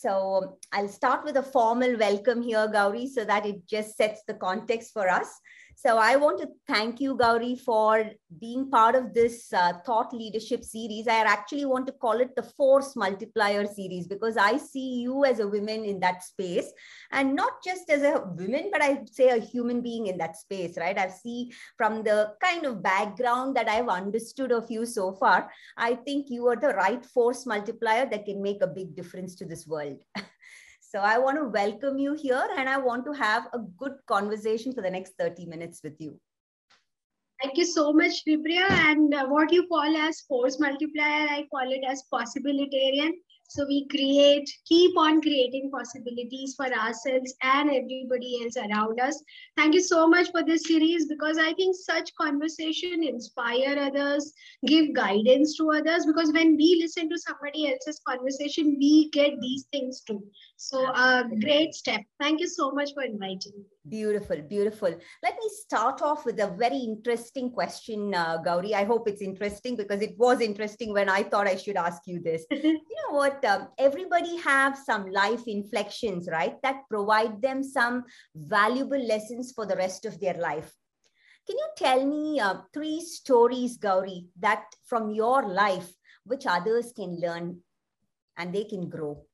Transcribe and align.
So 0.00 0.36
um, 0.36 0.54
I'll 0.72 0.88
start 0.88 1.24
with 1.24 1.36
a 1.38 1.42
formal 1.42 1.98
welcome 1.98 2.40
here, 2.40 2.68
Gauri, 2.68 3.08
so 3.08 3.24
that 3.24 3.44
it 3.44 3.66
just 3.66 3.96
sets 3.96 4.22
the 4.28 4.34
context 4.34 4.92
for 4.92 5.08
us. 5.08 5.28
So 5.80 5.96
I 5.96 6.16
want 6.16 6.40
to 6.40 6.48
thank 6.66 7.00
you, 7.00 7.14
Gauri, 7.14 7.54
for 7.54 8.04
being 8.40 8.68
part 8.68 8.96
of 8.96 9.14
this 9.14 9.52
uh, 9.52 9.74
thought 9.86 10.12
leadership 10.12 10.64
series. 10.64 11.06
I 11.06 11.18
actually 11.18 11.66
want 11.66 11.86
to 11.86 11.92
call 11.92 12.18
it 12.18 12.34
the 12.34 12.42
force 12.42 12.96
multiplier 12.96 13.64
series 13.64 14.08
because 14.08 14.36
I 14.36 14.56
see 14.56 14.98
you 15.02 15.24
as 15.24 15.38
a 15.38 15.46
woman 15.46 15.84
in 15.84 16.00
that 16.00 16.24
space 16.24 16.66
and 17.12 17.36
not 17.36 17.62
just 17.62 17.88
as 17.90 18.02
a 18.02 18.24
woman, 18.26 18.70
but 18.72 18.82
I 18.82 19.04
say 19.08 19.28
a 19.28 19.38
human 19.40 19.80
being 19.80 20.08
in 20.08 20.18
that 20.18 20.36
space, 20.36 20.76
right? 20.76 20.98
I 20.98 21.10
see 21.10 21.52
from 21.76 22.02
the 22.02 22.32
kind 22.42 22.66
of 22.66 22.82
background 22.82 23.54
that 23.54 23.68
I've 23.68 23.88
understood 23.88 24.50
of 24.50 24.68
you 24.68 24.84
so 24.84 25.12
far, 25.12 25.48
I 25.76 25.94
think 25.94 26.26
you 26.28 26.48
are 26.48 26.56
the 26.56 26.74
right 26.74 27.06
force 27.06 27.46
multiplier 27.46 28.04
that 28.10 28.24
can 28.24 28.42
make 28.42 28.62
a 28.62 28.66
big 28.66 28.96
difference 28.96 29.36
to 29.36 29.44
this 29.44 29.64
world. 29.64 29.98
So 30.90 31.00
I 31.00 31.18
want 31.18 31.36
to 31.36 31.44
welcome 31.44 31.98
you 31.98 32.14
here 32.14 32.48
and 32.56 32.66
I 32.66 32.78
want 32.78 33.04
to 33.04 33.12
have 33.12 33.48
a 33.52 33.58
good 33.58 33.96
conversation 34.06 34.72
for 34.72 34.80
the 34.80 34.88
next 34.88 35.18
30 35.18 35.44
minutes 35.44 35.80
with 35.84 36.00
you. 36.00 36.18
Thank 37.42 37.58
you 37.58 37.66
so 37.66 37.92
much, 37.92 38.24
Vipriya. 38.26 38.70
And 38.70 39.12
uh, 39.12 39.26
what 39.26 39.52
you 39.52 39.66
call 39.68 39.94
as 39.94 40.22
force 40.22 40.58
multiplier, 40.58 41.28
I 41.28 41.46
call 41.50 41.70
it 41.70 41.84
as 41.86 42.04
possibilitarian. 42.10 43.10
So 43.48 43.66
we 43.66 43.88
create, 43.88 44.48
keep 44.66 44.96
on 44.96 45.22
creating 45.22 45.70
possibilities 45.70 46.54
for 46.54 46.66
ourselves 46.66 47.34
and 47.42 47.70
everybody 47.70 48.42
else 48.42 48.56
around 48.56 49.00
us. 49.00 49.22
Thank 49.56 49.74
you 49.74 49.80
so 49.80 50.06
much 50.06 50.30
for 50.30 50.44
this 50.44 50.64
series 50.64 51.06
because 51.06 51.38
I 51.38 51.54
think 51.54 51.74
such 51.74 52.14
conversation 52.14 53.02
inspire 53.02 53.78
others, 53.78 54.32
give 54.66 54.92
guidance 54.92 55.56
to 55.56 55.70
others 55.72 56.04
because 56.06 56.32
when 56.32 56.56
we 56.56 56.78
listen 56.80 57.08
to 57.08 57.18
somebody 57.18 57.72
else's 57.72 58.00
conversation, 58.06 58.76
we 58.78 59.08
get 59.10 59.32
these 59.40 59.64
things 59.72 60.02
too. 60.02 60.22
So 60.56 60.86
a 60.86 60.92
uh, 60.92 61.22
great 61.40 61.74
step. 61.74 62.02
Thank 62.20 62.40
you 62.40 62.48
so 62.48 62.70
much 62.70 62.92
for 62.92 63.02
inviting 63.02 63.52
me. 63.56 63.77
Beautiful, 63.88 64.42
beautiful. 64.42 64.88
Let 65.22 65.34
me 65.36 65.48
start 65.50 66.02
off 66.02 66.24
with 66.24 66.40
a 66.40 66.48
very 66.58 66.78
interesting 66.78 67.50
question, 67.52 68.12
uh, 68.12 68.38
Gauri. 68.44 68.74
I 68.74 68.84
hope 68.84 69.08
it's 69.08 69.22
interesting 69.22 69.76
because 69.76 70.02
it 70.02 70.18
was 70.18 70.40
interesting 70.40 70.92
when 70.92 71.08
I 71.08 71.22
thought 71.22 71.46
I 71.46 71.54
should 71.56 71.76
ask 71.76 72.02
you 72.06 72.20
this. 72.20 72.44
you 72.50 72.72
know 72.72 73.16
what? 73.16 73.44
Um, 73.44 73.68
everybody 73.78 74.36
have 74.38 74.76
some 74.76 75.06
life 75.10 75.46
inflections, 75.46 76.28
right? 76.30 76.60
That 76.62 76.82
provide 76.90 77.40
them 77.40 77.62
some 77.62 78.04
valuable 78.34 78.98
lessons 78.98 79.52
for 79.52 79.64
the 79.64 79.76
rest 79.76 80.04
of 80.04 80.18
their 80.18 80.34
life. 80.34 80.72
Can 81.46 81.56
you 81.56 81.68
tell 81.76 82.04
me 82.04 82.40
uh, 82.40 82.62
three 82.74 83.00
stories, 83.00 83.76
Gauri, 83.76 84.26
that 84.40 84.64
from 84.86 85.10
your 85.12 85.48
life, 85.48 85.88
which 86.24 86.46
others 86.46 86.92
can 86.94 87.20
learn 87.20 87.60
and 88.36 88.52
they 88.52 88.64
can 88.64 88.88
grow? 88.90 89.27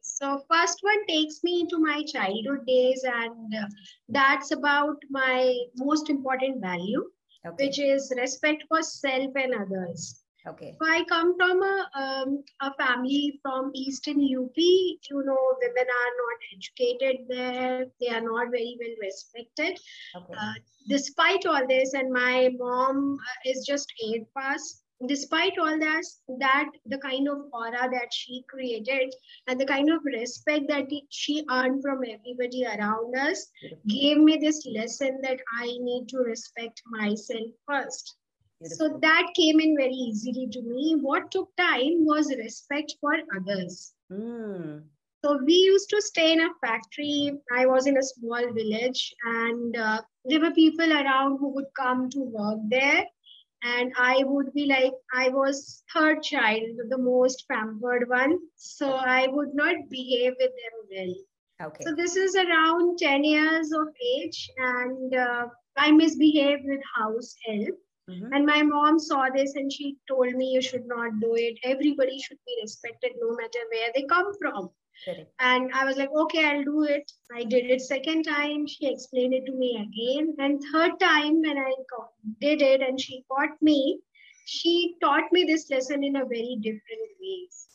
So 0.00 0.42
first 0.50 0.78
one 0.82 1.06
takes 1.06 1.42
me 1.44 1.66
to 1.66 1.78
my 1.78 2.02
childhood 2.04 2.66
days 2.66 3.04
and 3.04 3.54
uh, 3.54 3.66
that's 4.08 4.50
about 4.50 4.96
my 5.10 5.54
most 5.76 6.08
important 6.10 6.60
value, 6.60 7.04
okay. 7.46 7.66
which 7.66 7.78
is 7.78 8.12
respect 8.16 8.64
for 8.68 8.82
self 8.82 9.30
and 9.34 9.54
others. 9.54 10.22
Okay. 10.46 10.76
So 10.80 10.88
I 10.88 11.04
come 11.08 11.36
from 11.36 11.62
a, 11.62 11.90
um, 11.94 12.44
a 12.60 12.72
family 12.74 13.40
from 13.42 13.72
Eastern 13.74 14.20
UP. 14.20 14.56
You 14.56 15.22
know, 15.24 15.56
women 15.60 15.86
are 16.00 16.12
not 16.22 16.38
educated 16.54 17.26
there. 17.28 17.86
They 18.00 18.08
are 18.08 18.20
not 18.20 18.50
very 18.50 18.76
well 18.80 18.96
respected. 19.02 19.78
Okay. 20.16 20.34
Uh, 20.40 20.52
despite 20.88 21.46
all 21.46 21.66
this, 21.66 21.94
and 21.94 22.12
my 22.12 22.50
mom 22.58 23.18
uh, 23.20 23.50
is 23.50 23.66
just 23.66 23.92
eight 24.04 24.26
pass 24.36 24.82
despite 25.04 25.58
all 25.58 25.78
that 25.78 26.02
that 26.40 26.70
the 26.86 26.98
kind 26.98 27.28
of 27.28 27.38
aura 27.52 27.88
that 27.92 28.12
she 28.12 28.42
created 28.48 29.14
and 29.46 29.60
the 29.60 29.66
kind 29.66 29.90
of 29.90 30.00
respect 30.04 30.64
that 30.68 30.86
she 31.10 31.44
earned 31.50 31.82
from 31.82 32.00
everybody 32.08 32.64
around 32.64 33.14
us 33.14 33.46
gave 33.86 34.16
me 34.16 34.38
this 34.38 34.66
lesson 34.74 35.20
that 35.22 35.40
i 35.58 35.66
need 35.66 36.08
to 36.08 36.18
respect 36.18 36.82
myself 36.86 37.50
first. 37.66 38.16
Beautiful. 38.58 38.88
so 38.88 38.98
that 39.02 39.26
came 39.36 39.60
in 39.60 39.76
very 39.76 39.92
easily 39.92 40.48
to 40.50 40.62
me. 40.62 40.96
What 40.98 41.30
took 41.30 41.54
time 41.56 42.06
was 42.06 42.34
respect 42.34 42.94
for 43.02 43.12
others. 43.36 43.92
Mm. 44.10 44.84
so 45.22 45.38
we 45.44 45.52
used 45.52 45.90
to 45.90 46.00
stay 46.00 46.32
in 46.32 46.40
a 46.40 46.48
factory. 46.64 47.32
I 47.54 47.66
was 47.66 47.86
in 47.86 47.98
a 47.98 48.02
small 48.02 48.50
village 48.54 49.14
and 49.24 49.76
uh, 49.76 50.00
there 50.24 50.40
were 50.40 50.52
people 50.52 50.90
around 50.90 51.38
who 51.38 51.48
would 51.50 51.66
come 51.76 52.08
to 52.10 52.20
work 52.20 52.60
there 52.68 53.04
and 53.66 53.92
I 53.98 54.22
would 54.24 54.52
be 54.52 54.66
like, 54.66 54.92
I 55.12 55.28
was 55.28 55.82
third 55.92 56.22
child, 56.22 56.62
the 56.88 56.98
most 56.98 57.46
pampered 57.48 58.08
one. 58.08 58.38
So 58.56 58.92
I 58.92 59.26
would 59.28 59.54
not 59.54 59.88
behave 59.90 60.34
with 60.38 60.52
them 60.62 60.76
well. 60.90 61.68
Okay. 61.68 61.84
So 61.84 61.94
this 61.94 62.16
is 62.16 62.36
around 62.36 62.98
10 62.98 63.24
years 63.24 63.72
of 63.72 63.88
age, 64.16 64.50
and 64.58 65.14
uh, 65.14 65.46
I 65.76 65.90
misbehaved 65.90 66.64
with 66.64 66.80
house 66.94 67.34
help. 67.46 67.76
Mm-hmm. 68.10 68.32
And 68.32 68.46
my 68.46 68.62
mom 68.62 68.98
saw 69.00 69.28
this 69.34 69.56
and 69.56 69.72
she 69.72 69.96
told 70.06 70.32
me, 70.34 70.52
You 70.52 70.62
should 70.62 70.86
not 70.86 71.18
do 71.20 71.34
it. 71.34 71.58
Everybody 71.64 72.20
should 72.20 72.38
be 72.46 72.58
respected 72.62 73.12
no 73.20 73.34
matter 73.34 73.58
where 73.72 73.90
they 73.94 74.04
come 74.04 74.32
from. 74.40 74.70
Correct. 75.04 75.30
And 75.38 75.70
I 75.74 75.84
was 75.84 75.96
like, 75.96 76.10
okay, 76.10 76.44
I'll 76.44 76.64
do 76.64 76.84
it. 76.84 77.10
I 77.34 77.44
did 77.44 77.70
it 77.70 77.80
second 77.80 78.24
time. 78.24 78.66
She 78.66 78.86
explained 78.86 79.34
it 79.34 79.46
to 79.46 79.52
me 79.52 79.76
again. 79.76 80.34
And 80.38 80.62
third 80.72 80.98
time 81.00 81.40
when 81.42 81.58
I 81.58 81.72
did 82.40 82.62
it 82.62 82.80
and 82.80 83.00
she 83.00 83.24
taught 83.28 83.60
me, 83.60 84.00
she 84.46 84.96
taught 85.00 85.30
me 85.32 85.44
this 85.44 85.70
lesson 85.70 86.02
in 86.02 86.16
a 86.16 86.24
very 86.24 86.56
different 86.60 87.10
ways. 87.20 87.68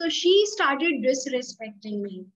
So 0.00 0.08
she 0.08 0.46
started 0.46 1.04
disrespecting 1.04 2.02
me. 2.02 2.26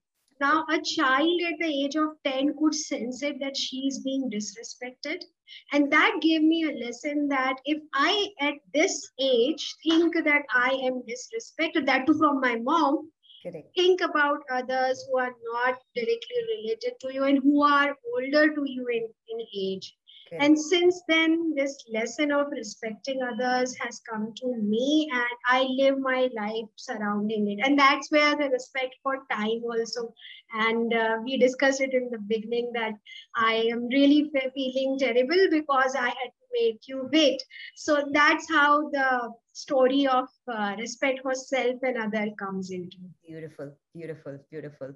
Now, 0.41 0.65
a 0.69 0.81
child 0.81 1.41
at 1.43 1.59
the 1.59 1.84
age 1.84 1.97
of 1.97 2.16
10 2.25 2.56
could 2.59 2.75
sense 2.75 3.22
it 3.22 3.41
that 3.41 3.56
she 3.56 3.89
is 3.89 3.99
being 4.00 4.31
disrespected. 4.31 5.25
And 5.72 5.91
that 5.93 6.21
gave 6.21 6.43
me 6.43 6.65
a 6.65 6.84
lesson 6.84 7.28
that 7.28 7.56
if 7.65 7.83
I, 7.93 8.28
at 8.41 8.55
this 8.72 9.10
age, 9.19 9.75
think 9.83 10.15
that 10.15 10.43
I 10.55 10.71
am 10.84 11.03
disrespected, 11.03 11.87
that 11.87 12.06
too 12.06 12.16
from 12.16 12.41
my 12.41 12.56
mom, 12.56 13.10
Correct. 13.43 13.69
Think 13.75 14.00
about 14.00 14.41
others 14.50 15.06
who 15.09 15.19
are 15.19 15.34
not 15.54 15.78
directly 15.94 16.41
related 16.56 16.94
to 17.00 17.15
you 17.15 17.25
and 17.25 17.38
who 17.38 17.62
are 17.62 17.97
older 18.16 18.54
to 18.54 18.62
you 18.66 18.87
in, 18.88 19.09
in 19.28 19.47
age. 19.56 19.94
Correct. 20.28 20.44
And 20.44 20.59
since 20.59 21.03
then, 21.09 21.54
this 21.54 21.84
lesson 21.91 22.32
of 22.32 22.48
respecting 22.50 23.21
others 23.22 23.75
has 23.78 24.00
come 24.00 24.34
to 24.37 24.56
me, 24.56 25.09
and 25.10 25.38
I 25.47 25.62
live 25.62 25.98
my 25.98 26.28
life 26.37 26.69
surrounding 26.77 27.50
it. 27.50 27.65
And 27.65 27.78
that's 27.78 28.10
where 28.10 28.37
the 28.37 28.50
respect 28.50 28.97
for 29.03 29.25
time 29.31 29.62
also. 29.65 30.12
And 30.53 30.93
uh, 30.93 31.19
we 31.25 31.38
discussed 31.38 31.81
it 31.81 31.94
in 31.94 32.10
the 32.10 32.19
beginning 32.19 32.72
that 32.75 32.93
I 33.37 33.69
am 33.71 33.87
really 33.88 34.31
feeling 34.54 34.98
terrible 34.98 35.48
because 35.50 35.94
I 35.94 36.09
had 36.09 36.31
to 36.31 36.47
make 36.53 36.81
you 36.87 37.09
wait. 37.10 37.43
So 37.77 38.04
that's 38.12 38.50
how 38.50 38.91
the 38.91 39.32
story 39.59 40.07
of 40.07 40.29
uh, 40.47 40.75
respect 40.79 41.21
for 41.23 41.35
self 41.35 41.77
and 41.83 41.97
other 41.99 42.31
comes 42.39 42.71
into. 42.71 42.99
Beautiful, 43.27 43.73
beautiful, 43.95 44.39
beautiful. 44.51 44.95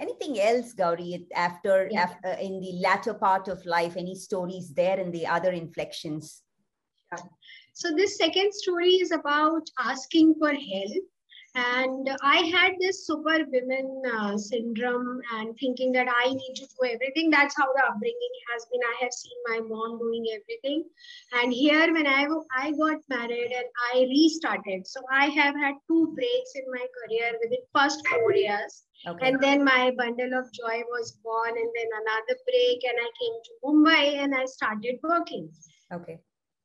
Anything 0.00 0.40
else, 0.40 0.72
Gauri, 0.72 1.28
after, 1.34 1.88
yeah. 1.90 2.02
after 2.02 2.28
uh, 2.28 2.36
in 2.40 2.60
the 2.60 2.72
latter 2.82 3.14
part 3.14 3.48
of 3.48 3.64
life, 3.66 3.96
any 3.96 4.14
stories 4.14 4.72
there 4.74 4.98
in 4.98 5.10
the 5.12 5.26
other 5.26 5.52
inflections? 5.52 6.42
So 7.74 7.94
this 7.96 8.16
second 8.16 8.52
story 8.52 8.94
is 8.94 9.12
about 9.12 9.62
asking 9.78 10.34
for 10.38 10.52
help 10.52 11.04
and 11.54 12.08
i 12.22 12.36
had 12.54 12.74
this 12.80 13.06
super 13.06 13.38
women 13.52 14.02
uh, 14.14 14.36
syndrome 14.38 15.20
and 15.34 15.56
thinking 15.58 15.90
that 15.90 16.06
i 16.22 16.28
need 16.32 16.54
to 16.54 16.66
do 16.66 16.88
everything. 16.88 17.30
That's 17.30 17.56
how 17.56 17.66
the 17.72 17.84
upbringing 17.86 18.34
has 18.52 18.66
been. 18.70 18.80
I 18.82 19.02
have 19.02 19.12
seen 19.12 19.38
my 19.48 19.60
mom 19.60 19.98
doing 19.98 20.26
everything. 20.32 20.84
And 21.32 21.52
here 21.52 21.92
when 21.92 22.06
i 22.06 22.26
i 22.56 22.70
got 22.70 22.98
married 23.08 23.52
and 23.52 23.66
i 23.92 24.06
restarted. 24.12 24.86
So 24.86 25.00
i 25.10 25.26
have 25.26 25.56
had 25.56 25.74
two 25.88 26.12
breaks 26.14 26.52
in 26.54 26.64
my 26.70 26.86
career 26.98 27.32
within 27.42 27.60
first 27.74 28.06
four 28.08 28.32
years. 28.32 28.84
Okay. 29.06 29.28
And 29.28 29.40
then 29.40 29.64
my 29.64 29.92
bundle 29.96 30.38
of 30.38 30.52
joy 30.52 30.82
was 30.94 31.12
born, 31.24 31.54
and 31.56 31.70
then 31.76 31.90
another 32.00 32.38
break, 32.48 32.84
and 32.84 32.98
I 33.00 33.10
came 33.20 33.36
to 33.44 33.52
Mumbai 33.64 34.22
and 34.22 34.34
I 34.34 34.44
started 34.44 34.98
working. 35.02 35.48
Okay 35.92 36.20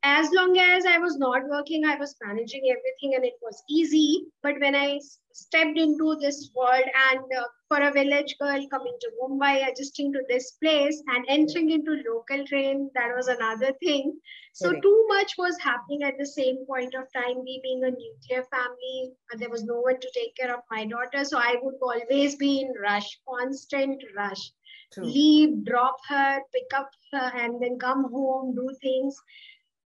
as 0.06 0.30
long 0.32 0.56
as 0.60 0.86
I 0.86 1.00
was 1.00 1.18
not 1.18 1.50
working, 1.50 1.84
I 1.84 1.96
was 1.96 2.16
managing 2.24 2.62
everything 2.70 3.16
and 3.16 3.26
it 3.26 3.34
was 3.42 3.64
easy. 3.68 4.26
But 4.44 4.60
when 4.60 4.76
I 4.76 5.00
stepped 5.34 5.80
into 5.80 6.16
this 6.22 6.52
world 6.56 6.86
and 7.10 7.26
uh, 7.36 7.44
for 7.68 7.82
a 7.82 7.92
village 7.92 8.36
girl 8.40 8.68
coming 8.70 8.96
to 9.02 9.12
Mumbai, 9.20 9.68
adjusting 9.68 10.14
to 10.14 10.22
this 10.30 10.52
place 10.62 11.02
and 11.08 11.26
entering 11.28 11.72
into 11.72 12.04
local 12.08 12.46
train, 12.46 12.92
that 12.94 13.16
was 13.16 13.28
another 13.28 13.72
thing. 13.84 14.14
So 14.54 14.70
okay. 14.70 14.80
too 14.82 15.06
much 15.10 15.34
was 15.40 15.58
happening 15.60 16.04
at 16.04 16.20
the 16.20 16.28
same 16.28 16.68
point 16.68 16.94
of 16.94 17.12
time. 17.12 17.40
We 17.44 17.60
being 17.64 17.84
a 17.84 17.90
nuclear 17.90 18.46
family, 18.52 19.12
there 19.40 19.50
was 19.50 19.64
no 19.64 19.80
one 19.80 20.00
to 20.00 20.12
take 20.14 20.36
care 20.36 20.54
of 20.54 20.62
my 20.70 20.86
daughter. 20.86 21.26
So 21.26 21.40
I 21.40 21.56
would 21.64 21.76
always 21.82 22.36
be 22.36 22.62
in 22.62 22.72
rush, 22.80 23.18
constant 23.28 24.04
rush. 24.16 24.52
True. 24.94 25.06
Leave, 25.06 25.66
drop 25.66 25.98
her, 26.10 26.40
pick 26.54 26.80
up 26.80 26.92
her, 27.12 27.32
and 27.36 27.60
then 27.60 27.80
come 27.80 28.04
home, 28.12 28.54
do 28.54 28.70
things 28.82 29.20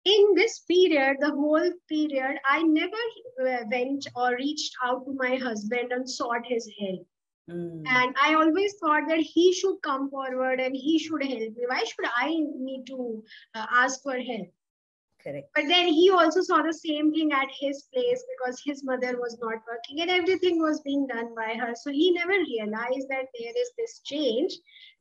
in 0.05 0.35
this 0.35 0.59
period, 0.59 1.17
the 1.19 1.31
whole 1.31 1.71
period, 1.87 2.37
I 2.45 2.63
never 2.63 3.03
uh, 3.41 3.63
went 3.71 4.05
or 4.15 4.35
reached 4.35 4.73
out 4.83 5.05
to 5.05 5.13
my 5.13 5.35
husband 5.35 5.91
and 5.91 6.09
sought 6.09 6.45
his 6.45 6.69
help. 6.79 7.07
Mm. 7.49 7.83
And 7.87 8.15
I 8.21 8.35
always 8.35 8.75
thought 8.79 9.03
that 9.07 9.19
he 9.19 9.53
should 9.53 9.77
come 9.83 10.09
forward 10.09 10.59
and 10.59 10.75
he 10.75 10.99
should 10.99 11.23
help 11.23 11.39
me. 11.39 11.65
Why 11.67 11.83
should 11.83 12.05
I 12.17 12.35
need 12.57 12.85
to 12.87 13.23
uh, 13.55 13.65
ask 13.71 14.01
for 14.01 14.17
help? 14.17 14.53
Correct. 15.23 15.49
But 15.55 15.67
then 15.69 15.87
he 15.87 16.09
also 16.09 16.41
saw 16.41 16.61
the 16.61 16.73
same 16.73 17.13
thing 17.13 17.31
at 17.31 17.47
his 17.49 17.83
place 17.93 18.23
because 18.35 18.61
his 18.65 18.83
mother 18.83 19.17
was 19.17 19.37
not 19.41 19.63
working 19.67 20.01
and 20.01 20.11
everything 20.11 20.61
was 20.61 20.81
being 20.81 21.07
done 21.07 21.33
by 21.33 21.53
her. 21.53 21.73
So 21.75 21.91
he 21.91 22.11
never 22.11 22.33
realized 22.33 23.07
that 23.09 23.27
there 23.39 23.53
is 23.55 23.71
this 23.77 24.01
change. 24.03 24.53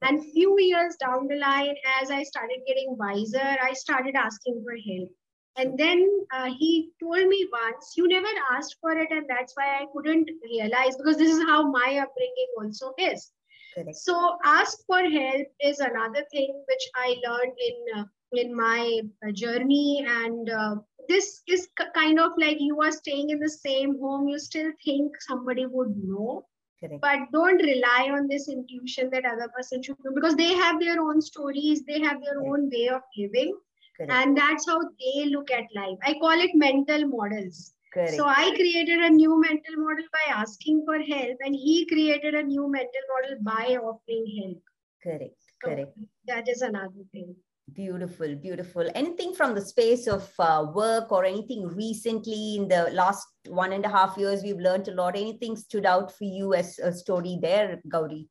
And 0.03 0.25
few 0.33 0.59
years 0.61 0.97
down 0.97 1.27
the 1.27 1.37
line, 1.37 1.75
as 2.01 2.11
I 2.11 2.23
started 2.23 2.61
getting 2.67 2.97
wiser, 2.97 3.57
I 3.63 3.73
started 3.73 4.15
asking 4.15 4.63
for 4.65 4.77
help. 4.77 5.11
And 5.57 5.79
then 5.79 6.09
uh, 6.33 6.51
he 6.59 6.93
told 7.01 7.27
me 7.27 7.49
once, 7.53 7.95
you 7.97 8.09
never 8.09 8.29
asked 8.53 8.77
for 8.81 8.93
it, 8.93 9.11
and 9.11 9.27
that's 9.29 9.55
why 9.55 9.83
I 9.83 9.87
couldn't 9.93 10.31
realize 10.43 10.97
because 10.97 11.19
this 11.19 11.37
is 11.37 11.43
how 11.45 11.71
my 11.71 11.99
upbringing 11.99 12.49
also 12.59 12.95
is. 12.97 13.33
Correct. 13.75 13.97
So, 13.97 14.39
ask 14.45 14.79
for 14.87 15.01
help 15.01 15.47
is 15.61 15.81
another 15.81 16.25
thing 16.33 16.65
which 16.69 16.89
I 16.95 17.17
learned 17.27 17.53
in 17.59 18.01
uh, 18.01 18.05
in 18.35 18.55
my 18.57 19.01
uh, 19.27 19.33
journey, 19.33 20.05
and 20.07 20.49
uh, 20.51 20.77
this 21.09 21.43
is 21.49 21.69
kind 21.95 22.19
of 22.21 22.33
like 22.39 22.59
you 22.61 22.81
are 22.81 22.93
staying 22.93 23.31
in 23.31 23.39
the 23.41 23.49
same 23.51 23.99
home. 24.01 24.29
You 24.29 24.39
still 24.39 24.71
think 24.85 25.13
somebody 25.21 25.67
would 25.67 25.95
know, 26.03 26.47
Correct. 26.81 27.03
but 27.03 27.19
don't 27.33 27.63
rely 27.63 28.11
on 28.13 28.29
this 28.29 28.49
intuition 28.49 29.11
that 29.11 29.25
other 29.25 29.49
person 29.57 29.83
should 29.83 29.99
know 30.05 30.13
because 30.15 30.37
they 30.37 30.55
have 30.55 30.81
their 30.81 31.01
own 31.01 31.21
stories, 31.21 31.85
they 31.85 32.01
have 32.01 32.21
their 32.23 32.39
Correct. 32.39 32.53
own 32.53 32.71
way 32.73 32.89
of 32.89 33.03
living 33.17 33.57
Correct. 33.97 34.11
And 34.11 34.37
that's 34.37 34.67
how 34.69 34.81
they 34.83 35.27
look 35.27 35.51
at 35.51 35.65
life. 35.75 35.99
I 36.05 36.15
call 36.15 36.39
it 36.41 36.51
mental 36.55 37.07
models. 37.09 37.75
Correct. 37.93 38.17
So 38.17 38.27
I 38.27 38.51
created 38.55 38.99
a 39.01 39.11
new 39.11 39.41
mental 39.41 39.77
model 39.77 40.05
by 40.13 40.33
asking 40.35 40.85
for 40.87 40.99
help, 40.99 41.39
and 41.41 41.55
he 41.55 41.87
created 41.87 42.35
a 42.35 42.43
new 42.43 42.69
mental 42.71 43.07
model 43.13 43.39
by 43.43 43.77
offering 43.77 44.27
help. 44.43 44.63
Correct. 45.03 45.37
So 45.65 45.69
Correct. 45.69 45.97
That 46.27 46.49
is 46.49 46.63
another 46.63 47.05
thing. 47.13 47.37
Beautiful, 47.75 48.35
beautiful. 48.35 48.91
Anything 48.95 49.35
from 49.35 49.55
the 49.55 49.61
space 49.61 50.07
of 50.07 50.29
uh, 50.39 50.67
work 50.75 51.13
or 51.13 51.25
anything 51.25 51.69
recently 51.69 52.57
in 52.57 52.69
the 52.69 52.91
last 52.93 53.27
one 53.47 53.73
and 53.73 53.85
a 53.85 53.89
half 53.89 54.17
years 54.19 54.43
we've 54.43 54.59
learned 54.59 54.89
a 54.89 54.95
lot. 54.95 55.17
Anything 55.17 55.57
stood 55.57 55.87
out 55.87 56.11
for 56.11 56.25
you 56.25 56.55
as 56.55 56.79
a 56.81 56.93
story 56.93 57.39
there, 57.41 57.81
Gauri? 57.89 58.29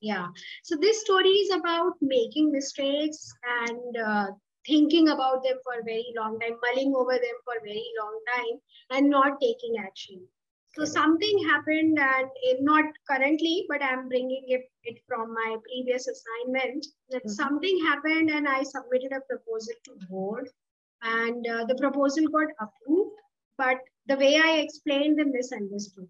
Yeah. 0.00 0.26
So 0.64 0.76
this 0.76 1.00
story 1.02 1.28
is 1.28 1.54
about 1.54 1.92
making 2.00 2.50
mistakes 2.50 3.32
and 3.64 3.96
uh, 3.96 4.26
thinking 4.66 5.08
about 5.08 5.44
them 5.44 5.58
for 5.62 5.80
a 5.80 5.84
very 5.84 6.12
long 6.16 6.38
time, 6.40 6.56
mulling 6.60 6.92
over 6.96 7.12
them 7.12 7.38
for 7.44 7.54
a 7.56 7.64
very 7.64 7.86
long 8.00 8.20
time, 8.34 8.58
and 8.90 9.08
not 9.08 9.40
taking 9.40 9.76
action. 9.78 10.26
So 10.74 10.86
something 10.86 11.44
happened, 11.44 11.98
and 11.98 12.30
not 12.60 12.84
currently, 13.08 13.66
but 13.68 13.82
I'm 13.82 14.08
bringing 14.08 14.44
it, 14.48 14.70
it 14.84 15.02
from 15.06 15.34
my 15.34 15.56
previous 15.64 16.08
assignment. 16.08 16.86
That 17.10 17.24
mm-hmm. 17.24 17.28
something 17.28 17.84
happened, 17.84 18.30
and 18.30 18.48
I 18.48 18.62
submitted 18.62 19.12
a 19.12 19.20
proposal 19.28 19.74
to 19.84 20.06
board, 20.08 20.48
and 21.02 21.46
uh, 21.46 21.66
the 21.66 21.74
proposal 21.74 22.26
got 22.28 22.48
approved. 22.58 23.16
But 23.58 23.78
the 24.06 24.16
way 24.16 24.40
I 24.42 24.60
explained, 24.60 25.18
they 25.18 25.24
misunderstood. 25.24 26.08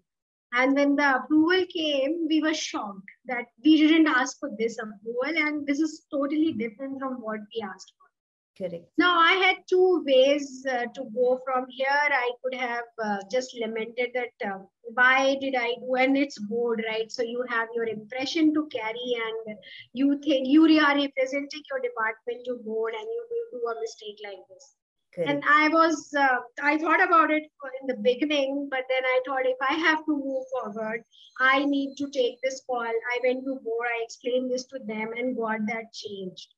And 0.53 0.75
when 0.75 0.95
the 0.95 1.17
approval 1.17 1.65
came, 1.75 2.27
we 2.29 2.41
were 2.41 2.53
shocked 2.53 3.09
that 3.25 3.45
we 3.65 3.75
didn't 3.75 4.07
ask 4.07 4.39
for 4.39 4.49
this 4.57 4.77
approval, 4.77 5.45
and 5.45 5.67
this 5.67 5.79
is 5.79 6.05
totally 6.09 6.53
different 6.53 6.99
from 6.99 7.15
what 7.15 7.39
we 7.53 7.61
asked 7.61 7.91
for. 7.97 8.07
Correct. 8.55 8.85
Now, 8.99 9.17
I 9.17 9.33
had 9.33 9.55
two 9.67 10.03
ways 10.05 10.63
uh, 10.69 10.85
to 10.93 11.05
go 11.15 11.39
from 11.43 11.65
here. 11.69 11.87
I 11.89 12.31
could 12.43 12.53
have 12.53 12.85
uh, 13.03 13.17
just 13.31 13.57
lamented 13.59 14.11
that 14.13 14.47
uh, 14.47 14.59
why 14.93 15.37
did 15.41 15.55
I 15.55 15.73
do, 15.79 15.95
and 15.95 16.15
it's 16.15 16.37
board, 16.37 16.83
right? 16.87 17.11
So 17.11 17.23
you 17.23 17.43
have 17.49 17.69
your 17.73 17.85
impression 17.85 18.53
to 18.53 18.67
carry, 18.67 19.15
and 19.25 19.57
you 19.93 20.19
think 20.19 20.47
you 20.47 20.65
are 20.65 20.95
representing 20.95 21.63
your 21.71 21.79
department 21.79 22.45
to 22.45 22.59
board, 22.63 22.93
and 22.93 23.03
you 23.03 23.25
will 23.31 23.59
do 23.59 23.67
a 23.67 23.81
mistake 23.81 24.19
like 24.23 24.45
this. 24.47 24.75
Correct. 25.15 25.29
And 25.31 25.43
I 25.49 25.69
was, 25.69 26.13
uh, 26.15 26.37
I 26.61 26.77
thought 26.77 27.01
about 27.01 27.31
it 27.31 27.43
in 27.81 27.87
the 27.87 27.97
beginning, 28.03 28.67
but 28.69 28.85
then 28.87 29.03
I 29.03 29.19
thought 29.25 29.47
if 29.47 29.57
I 29.67 29.73
have 29.73 30.05
to 30.05 30.11
move 30.11 30.45
forward, 30.51 31.03
I 31.39 31.65
need 31.65 31.95
to 31.97 32.09
take 32.11 32.39
this 32.43 32.61
call. 32.69 32.83
I 32.83 33.19
went 33.23 33.45
to 33.45 33.55
board, 33.63 33.87
I 33.99 34.03
explained 34.03 34.51
this 34.51 34.65
to 34.65 34.79
them, 34.85 35.11
and 35.17 35.35
got 35.35 35.59
that 35.67 35.91
changed 35.91 36.53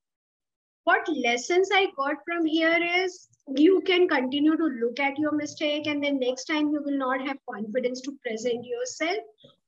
what 0.86 1.08
lessons 1.10 1.70
I 1.74 1.88
got 1.98 2.18
from 2.26 2.46
here 2.46 2.80
is 3.04 3.28
you 3.56 3.82
can 3.82 4.08
continue 4.08 4.56
to 4.56 4.66
look 4.66 5.00
at 5.00 5.18
your 5.18 5.32
mistake 5.32 5.88
and 5.88 6.04
then 6.04 6.20
next 6.20 6.46
time 6.46 6.70
you 6.70 6.82
will 6.84 6.98
not 6.98 7.26
have 7.28 7.38
confidence 7.50 8.02
to 8.02 8.18
present 8.26 8.66
yourself 8.66 9.18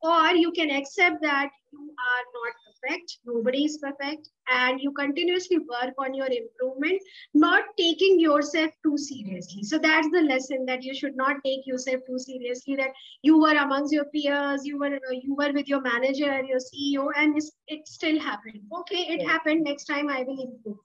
or 0.02 0.36
you 0.36 0.52
can 0.52 0.70
accept 0.70 1.22
that 1.24 1.50
you 1.72 1.80
are 1.80 2.26
not 2.34 2.54
perfect. 2.66 3.18
Nobody 3.26 3.66
is 3.66 3.80
perfect 3.80 4.30
and 4.52 4.80
you 4.80 4.92
continuously 4.92 5.58
work 5.58 5.96
on 5.98 6.14
your 6.14 6.28
improvement 6.28 7.02
not 7.34 7.64
taking 7.80 8.20
yourself 8.20 8.72
too 8.84 8.98
seriously. 8.98 9.64
So 9.64 9.80
that's 9.80 10.10
the 10.12 10.22
lesson 10.22 10.66
that 10.68 10.84
you 10.84 10.94
should 10.94 11.16
not 11.16 11.38
take 11.44 11.66
yourself 11.66 12.02
too 12.08 12.20
seriously 12.20 12.76
that 12.76 12.92
you 13.24 13.40
were 13.40 13.58
amongst 13.58 13.92
your 13.92 14.06
peers 14.06 14.66
you 14.66 14.78
were 14.78 15.00
you 15.12 15.36
were 15.36 15.52
with 15.52 15.68
your 15.68 15.82
manager 15.82 16.44
your 16.44 16.60
ceo 16.60 17.10
and 17.16 17.42
it 17.68 17.88
still 17.88 18.20
happened. 18.20 18.62
Okay 18.82 19.08
it 19.16 19.28
happened. 19.28 19.64
Next 19.64 19.86
time 19.86 20.10
i 20.10 20.22
will 20.22 20.42
improve 20.42 20.78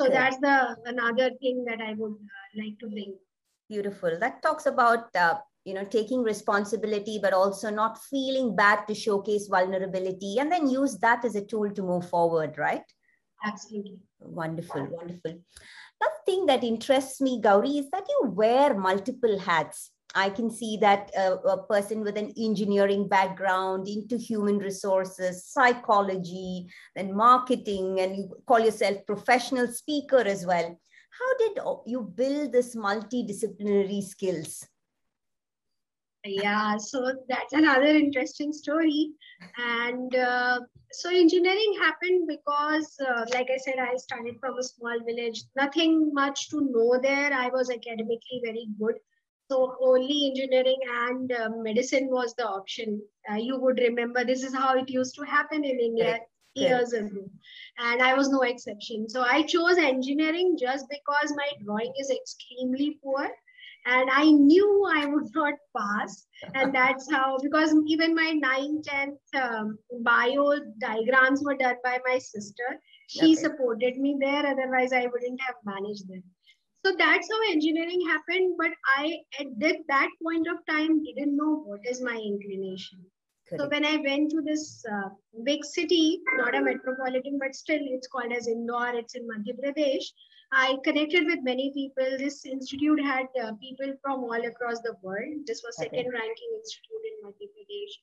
so 0.00 0.08
that's 0.08 0.38
the 0.38 0.76
another 0.86 1.30
thing 1.40 1.64
that 1.64 1.80
I 1.80 1.94
would 1.94 2.12
uh, 2.12 2.62
like 2.62 2.78
to 2.80 2.88
bring. 2.88 3.14
Beautiful. 3.68 4.18
That 4.18 4.42
talks 4.42 4.66
about 4.66 5.14
uh, 5.14 5.34
you 5.64 5.74
know 5.74 5.84
taking 5.84 6.22
responsibility, 6.22 7.18
but 7.22 7.32
also 7.32 7.70
not 7.70 8.02
feeling 8.04 8.56
bad 8.56 8.86
to 8.88 8.94
showcase 8.94 9.46
vulnerability, 9.48 10.38
and 10.38 10.50
then 10.50 10.68
use 10.68 10.98
that 10.98 11.24
as 11.24 11.36
a 11.36 11.44
tool 11.44 11.70
to 11.70 11.82
move 11.82 12.08
forward, 12.08 12.58
right? 12.58 12.84
Absolutely. 13.44 13.98
Wonderful, 14.18 14.88
wonderful. 14.90 15.30
Another 16.00 16.20
thing 16.26 16.46
that 16.46 16.64
interests 16.64 17.20
me, 17.20 17.40
Gauri, 17.40 17.78
is 17.78 17.90
that 17.90 18.04
you 18.08 18.30
wear 18.30 18.74
multiple 18.74 19.38
hats. 19.38 19.90
I 20.14 20.30
can 20.30 20.50
see 20.50 20.76
that 20.78 21.10
uh, 21.16 21.36
a 21.44 21.62
person 21.62 22.00
with 22.00 22.16
an 22.16 22.32
engineering 22.36 23.08
background 23.08 23.86
into 23.86 24.16
human 24.16 24.58
resources, 24.58 25.44
psychology, 25.44 26.68
then 26.96 27.14
marketing, 27.14 28.00
and 28.00 28.16
you 28.16 28.30
call 28.46 28.60
yourself 28.60 28.98
professional 29.06 29.68
speaker 29.68 30.18
as 30.18 30.44
well. 30.44 30.78
How 31.18 31.36
did 31.38 31.58
you 31.86 32.02
build 32.02 32.52
this 32.52 32.74
multidisciplinary 32.74 34.02
skills? 34.02 34.66
Yeah, 36.24 36.76
so 36.76 37.14
that's 37.28 37.52
another 37.52 37.86
interesting 37.86 38.52
story. 38.52 39.12
And 39.56 40.14
uh, 40.14 40.60
so 40.92 41.08
engineering 41.08 41.78
happened 41.80 42.28
because, 42.28 42.94
uh, 43.00 43.24
like 43.32 43.48
I 43.52 43.56
said, 43.56 43.76
I 43.80 43.96
started 43.96 44.36
from 44.38 44.58
a 44.58 44.62
small 44.62 44.98
village, 45.06 45.44
nothing 45.56 46.12
much 46.12 46.50
to 46.50 46.60
know 46.60 47.00
there. 47.00 47.32
I 47.32 47.48
was 47.48 47.70
academically 47.70 48.42
very 48.44 48.68
good 48.78 48.96
so 49.50 49.76
only 49.82 50.28
engineering 50.28 50.78
and 51.06 51.32
uh, 51.32 51.48
medicine 51.56 52.08
was 52.08 52.34
the 52.34 52.46
option. 52.46 53.02
Uh, 53.30 53.34
you 53.34 53.58
would 53.58 53.78
remember 53.78 54.24
this 54.24 54.44
is 54.44 54.54
how 54.54 54.76
it 54.78 54.88
used 54.88 55.16
to 55.16 55.22
happen 55.22 55.64
in 55.64 55.80
India 55.80 56.12
right. 56.12 56.20
years 56.54 56.92
right. 56.94 57.02
ago. 57.02 57.28
And 57.78 58.00
I 58.00 58.14
was 58.14 58.28
no 58.28 58.42
exception. 58.42 59.08
So 59.08 59.22
I 59.22 59.42
chose 59.42 59.76
engineering 59.76 60.56
just 60.58 60.86
because 60.88 61.34
my 61.36 61.50
drawing 61.64 61.92
is 61.98 62.10
extremely 62.10 62.98
poor 63.02 63.28
and 63.86 64.10
I 64.12 64.30
knew 64.30 64.86
I 64.94 65.06
would 65.06 65.28
not 65.34 65.54
pass. 65.76 66.26
And 66.54 66.72
that's 66.80 67.10
how, 67.10 67.38
because 67.42 67.74
even 67.88 68.14
my 68.14 68.38
9th, 68.44 68.86
10th 68.86 69.42
um, 69.42 69.78
bio 70.04 70.60
diagrams 70.78 71.42
were 71.42 71.56
done 71.56 71.76
by 71.82 71.98
my 72.06 72.18
sister. 72.18 72.78
She 73.08 73.32
okay. 73.32 73.34
supported 73.34 73.96
me 73.96 74.16
there, 74.20 74.46
otherwise, 74.46 74.92
I 74.92 75.06
wouldn't 75.06 75.40
have 75.40 75.56
managed 75.64 76.08
them 76.08 76.22
so 76.84 76.92
that's 76.98 77.28
how 77.30 77.52
engineering 77.52 78.02
happened 78.08 78.56
but 78.58 78.70
i 78.96 79.18
at 79.38 79.46
that, 79.58 79.76
that 79.88 80.08
point 80.22 80.46
of 80.52 80.58
time 80.68 81.02
didn't 81.04 81.36
know 81.36 81.62
what 81.66 81.80
is 81.86 82.02
my 82.02 82.16
inclination 82.16 82.98
Correct. 83.48 83.62
so 83.62 83.68
when 83.68 83.84
i 83.84 83.96
went 83.96 84.30
to 84.30 84.42
this 84.42 84.84
uh, 84.90 85.08
big 85.44 85.64
city 85.64 86.20
not 86.36 86.54
a 86.54 86.60
metropolitan 86.60 87.38
but 87.38 87.54
still 87.54 87.80
it's 87.96 88.08
called 88.08 88.32
as 88.32 88.48
indore 88.48 88.92
it's 89.02 89.14
in 89.14 89.26
madhya 89.32 89.56
pradesh 89.62 90.10
i 90.52 90.76
connected 90.84 91.26
with 91.32 91.48
many 91.50 91.72
people 91.80 92.16
this 92.18 92.44
institute 92.44 93.02
had 93.12 93.42
uh, 93.42 93.52
people 93.66 93.92
from 94.02 94.24
all 94.30 94.46
across 94.52 94.80
the 94.88 94.94
world 95.02 95.50
this 95.50 95.62
was 95.66 95.76
second 95.76 96.06
okay. 96.06 96.16
ranking 96.20 96.56
institute 96.60 97.10
in 97.12 97.20
madhya 97.26 97.52
pradesh 97.56 97.98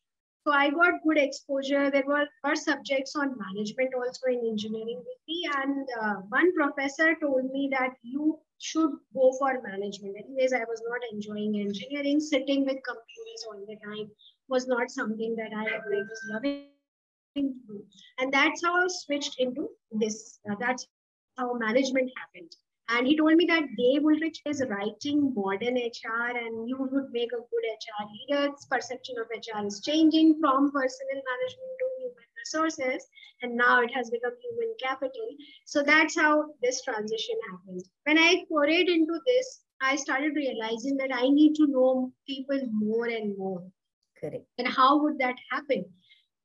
so 0.48 0.54
I 0.54 0.70
got 0.70 1.04
good 1.06 1.18
exposure. 1.18 1.92
There 1.92 2.06
were, 2.08 2.26
were 2.42 2.56
subjects 2.56 3.18
on 3.18 3.36
management 3.38 3.94
also 3.94 4.28
in 4.28 4.48
engineering 4.48 5.00
with 5.00 5.18
me. 5.28 5.42
And 5.58 5.86
uh, 6.02 6.14
one 6.30 6.54
professor 6.56 7.16
told 7.22 7.52
me 7.52 7.68
that 7.74 7.96
you 8.02 8.40
should 8.60 8.92
go 9.14 9.34
for 9.40 9.62
management. 9.62 10.16
Anyways, 10.18 10.54
I 10.54 10.64
was 10.68 10.82
not 10.88 11.02
enjoying 11.12 11.60
engineering. 11.60 12.20
Sitting 12.20 12.66
with 12.66 12.78
computers 12.84 13.46
all 13.48 13.66
the 13.68 13.78
time 13.86 14.10
was 14.48 14.68
not 14.68 14.90
something 14.90 15.36
that 15.36 15.52
I, 15.56 15.64
was 15.88 16.22
loving 16.30 16.66
to 17.36 17.42
do. 17.42 17.84
And 18.20 18.34
that's 18.34 18.64
how 18.64 18.76
I 18.76 18.88
switched 18.88 19.40
into 19.40 19.70
this. 19.92 20.40
Uh, 20.50 20.56
that's 20.60 20.88
how 21.38 21.54
management 21.54 22.12
happened. 22.18 22.52
And 22.90 23.06
he 23.06 23.18
told 23.18 23.36
me 23.36 23.46
that 23.48 23.64
Dave 23.78 24.04
Ulrich 24.04 24.42
is 24.46 24.64
writing 24.70 25.34
modern 25.36 25.76
HR 25.76 26.38
and 26.38 26.70
you 26.70 26.78
would 26.78 27.12
make 27.12 27.34
a 27.34 27.38
good 27.38 27.66
HR 27.68 28.06
leader. 28.14 28.54
Perception 28.72 29.16
of 29.20 29.28
HR 29.30 29.66
is 29.68 29.82
changing 29.82 30.40
from 30.40 30.72
personal 30.72 31.22
management 31.32 31.74
to 31.80 31.86
human 32.00 32.27
resources. 32.38 33.06
And 33.42 33.56
now 33.56 33.82
it 33.82 33.92
has 33.94 34.10
become 34.10 34.34
human 34.42 34.74
capital. 34.82 35.28
So 35.66 35.84
that's 35.84 36.18
how 36.18 36.46
this 36.62 36.82
transition 36.82 37.36
happened. 37.52 37.84
When 38.06 38.18
I 38.18 38.46
forayed 38.52 38.88
into 38.88 39.20
this, 39.26 39.62
I 39.82 39.96
started 39.96 40.36
realizing 40.36 40.98
that 40.98 41.12
I 41.14 41.30
need 41.30 41.54
to 41.56 41.68
know 41.68 42.12
people 42.28 42.60
more 42.72 43.08
and 43.08 43.38
more. 43.38 43.64
Correct. 44.20 44.46
And 44.58 44.68
how 44.68 45.04
would 45.04 45.20
that 45.20 45.36
happen? 45.52 45.86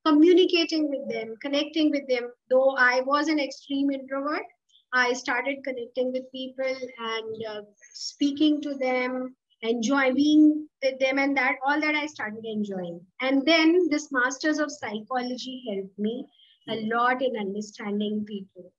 Communicating 0.05 0.91
with 0.91 1.09
them, 1.09 1.35
connecting 1.41 1.91
with 1.91 2.07
them. 2.09 2.31
Though 2.51 2.75
I 2.77 3.01
was 3.03 3.29
an 3.29 3.39
extreme 3.39 3.91
introvert, 3.91 4.45
I 4.93 5.15
started 5.15 5.65
connecting 5.65 6.13
with 6.13 6.31
people 6.33 6.77
and 6.99 7.47
uh, 7.49 7.63
speaking 7.95 8.61
to 8.63 8.75
them, 8.75 9.35
enjoy 9.63 10.13
being 10.13 10.69
with 10.83 10.99
them, 10.99 11.19
and 11.19 11.37
that 11.37 11.57
all 11.67 11.81
that 11.81 11.95
I 11.95 12.07
started 12.07 12.45
enjoying. 12.45 13.01
And 13.21 13.47
then 13.47 13.89
this 13.91 14.11
Masters 14.13 14.59
of 14.59 14.71
Psychology 14.71 15.63
helped 15.69 15.99
me 15.99 16.27
a 16.69 16.87
lot 16.87 17.23
in 17.23 17.37
understanding 17.37 18.25
people. 18.25 18.73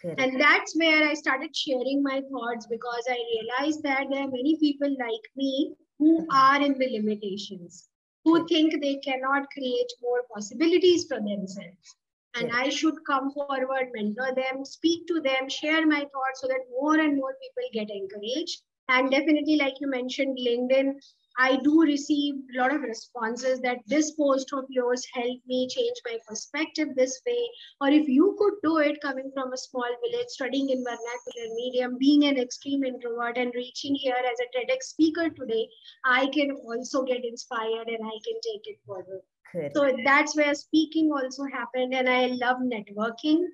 Correct. 0.00 0.20
And 0.20 0.40
that's 0.40 0.76
where 0.76 1.08
I 1.08 1.14
started 1.14 1.54
sharing 1.54 2.02
my 2.02 2.22
thoughts 2.30 2.66
because 2.66 3.04
I 3.08 3.18
realized 3.34 3.82
that 3.82 4.06
there 4.10 4.22
are 4.22 4.30
many 4.30 4.56
people 4.58 4.90
like 4.90 5.30
me 5.36 5.74
who 5.98 6.20
mm-hmm. 6.20 6.36
are 6.36 6.62
in 6.64 6.78
the 6.78 6.88
limitations, 6.88 7.88
who 8.24 8.46
think 8.46 8.80
they 8.80 8.96
cannot 8.96 9.50
create 9.50 9.92
more 10.00 10.22
possibilities 10.32 11.06
for 11.08 11.18
themselves 11.18 11.96
and 12.34 12.50
I 12.52 12.68
should 12.68 12.94
come 13.06 13.30
forward, 13.32 13.90
mentor 13.94 14.34
them, 14.34 14.64
speak 14.64 15.06
to 15.08 15.20
them, 15.20 15.48
share 15.48 15.86
my 15.86 16.00
thoughts 16.00 16.40
so 16.40 16.48
that 16.48 16.60
more 16.70 16.98
and 16.98 17.16
more 17.16 17.34
people 17.40 17.68
get 17.72 17.90
encouraged. 17.90 18.62
And 18.88 19.10
definitely, 19.10 19.56
like 19.56 19.74
you 19.80 19.88
mentioned, 19.88 20.38
LinkedIn, 20.38 20.94
I 21.40 21.56
do 21.62 21.82
receive 21.82 22.34
a 22.34 22.58
lot 22.58 22.74
of 22.74 22.80
responses 22.80 23.60
that 23.60 23.78
this 23.86 24.10
post 24.12 24.52
of 24.52 24.64
yours 24.70 25.06
helped 25.14 25.46
me 25.46 25.68
change 25.68 25.94
my 26.04 26.18
perspective 26.26 26.88
this 26.96 27.20
way. 27.24 27.48
Or 27.80 27.88
if 27.90 28.08
you 28.08 28.34
could 28.38 28.54
do 28.64 28.78
it 28.78 29.00
coming 29.00 29.30
from 29.32 29.52
a 29.52 29.56
small 29.56 29.88
village, 30.04 30.26
studying 30.28 30.70
in 30.70 30.82
vernacular 30.82 31.54
medium, 31.54 31.96
being 31.96 32.24
an 32.24 32.38
extreme 32.38 32.82
introvert 32.82 33.38
and 33.38 33.52
reaching 33.54 33.94
here 33.94 34.16
as 34.16 34.38
a 34.40 34.58
TEDx 34.58 34.82
speaker 34.82 35.30
today, 35.30 35.68
I 36.04 36.26
can 36.26 36.50
also 36.50 37.04
get 37.04 37.24
inspired 37.24 37.86
and 37.86 38.04
I 38.04 38.18
can 38.24 38.40
take 38.42 38.66
it 38.66 38.80
forward. 38.84 39.22
Good. 39.52 39.72
So 39.74 39.96
that's 40.04 40.36
where 40.36 40.54
speaking 40.54 41.10
also 41.12 41.44
happened, 41.44 41.94
and 41.94 42.08
I 42.08 42.26
love 42.26 42.56
networking. 42.58 43.44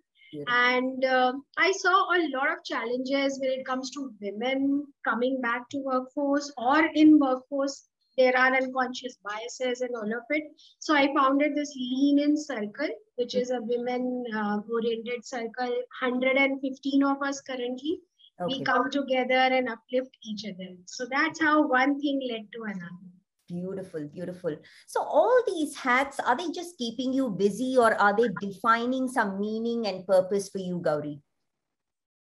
And 0.49 1.05
uh, 1.05 1.33
I 1.57 1.73
saw 1.73 2.05
a 2.15 2.29
lot 2.35 2.53
of 2.53 2.65
challenges 2.65 3.39
when 3.41 3.51
it 3.51 3.67
comes 3.67 3.91
to 3.93 4.13
women 4.21 4.87
coming 5.05 5.41
back 5.41 5.69
to 5.71 5.79
workforce 5.79 6.53
or 6.57 6.87
in 6.95 7.19
workforce. 7.19 7.85
There 8.17 8.37
are 8.37 8.55
unconscious 8.55 9.17
biases 9.25 9.81
and 9.81 9.95
all 9.97 10.13
of 10.13 10.23
it. 10.31 10.45
So 10.79 10.95
I 10.95 11.13
founded 11.15 11.57
this 11.57 11.75
Lean 11.75 12.21
In 12.21 12.37
Circle, 12.37 12.91
which 13.17 13.35
is 13.35 13.51
a 13.51 13.61
women-oriented 13.61 15.19
uh, 15.19 15.23
circle. 15.23 15.75
115 16.01 17.03
of 17.03 17.23
us 17.23 17.41
currently. 17.41 18.01
Okay. 18.41 18.59
We 18.59 18.65
come 18.65 18.91
together 18.91 19.35
and 19.35 19.69
uplift 19.69 20.17
each 20.25 20.45
other. 20.45 20.77
So 20.87 21.07
that's 21.11 21.41
how 21.41 21.67
one 21.67 22.01
thing 22.01 22.21
led 22.31 22.47
to 22.53 22.63
another. 22.65 23.14
Beautiful, 23.55 24.09
beautiful. 24.13 24.57
So, 24.87 25.03
all 25.03 25.43
these 25.47 25.77
hats, 25.77 26.19
are 26.19 26.37
they 26.37 26.51
just 26.51 26.77
keeping 26.77 27.13
you 27.13 27.31
busy 27.31 27.77
or 27.79 27.95
are 27.95 28.17
they 28.17 28.29
defining 28.41 29.09
some 29.09 29.39
meaning 29.39 29.87
and 29.87 30.07
purpose 30.07 30.49
for 30.49 30.59
you, 30.59 30.81
Gauri? 30.83 31.21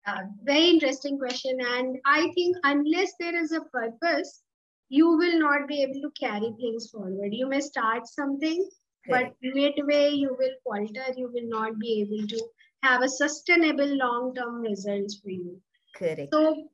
Uh, 0.06 0.22
very 0.44 0.68
interesting 0.68 1.18
question. 1.18 1.58
And 1.60 1.98
I 2.06 2.30
think 2.34 2.56
unless 2.62 3.12
there 3.18 3.36
is 3.36 3.52
a 3.52 3.62
purpose, 3.62 4.42
you 4.88 5.08
will 5.08 5.38
not 5.38 5.66
be 5.66 5.82
able 5.82 6.00
to 6.00 6.10
carry 6.18 6.52
things 6.58 6.88
forward. 6.90 7.32
You 7.32 7.48
may 7.48 7.60
start 7.60 8.06
something, 8.06 8.68
but 9.08 9.34
midway 9.42 10.10
you 10.10 10.36
will 10.38 10.54
falter. 10.64 11.12
You 11.16 11.30
will 11.32 11.48
not 11.48 11.78
be 11.78 12.00
able 12.02 12.26
to 12.28 12.48
have 12.82 13.02
a 13.02 13.08
sustainable 13.08 13.96
long 13.96 14.34
term 14.34 14.62
results 14.62 15.20
for 15.22 15.30
you. 15.30 15.60
Correct. 15.98 16.32
So 16.32 16.68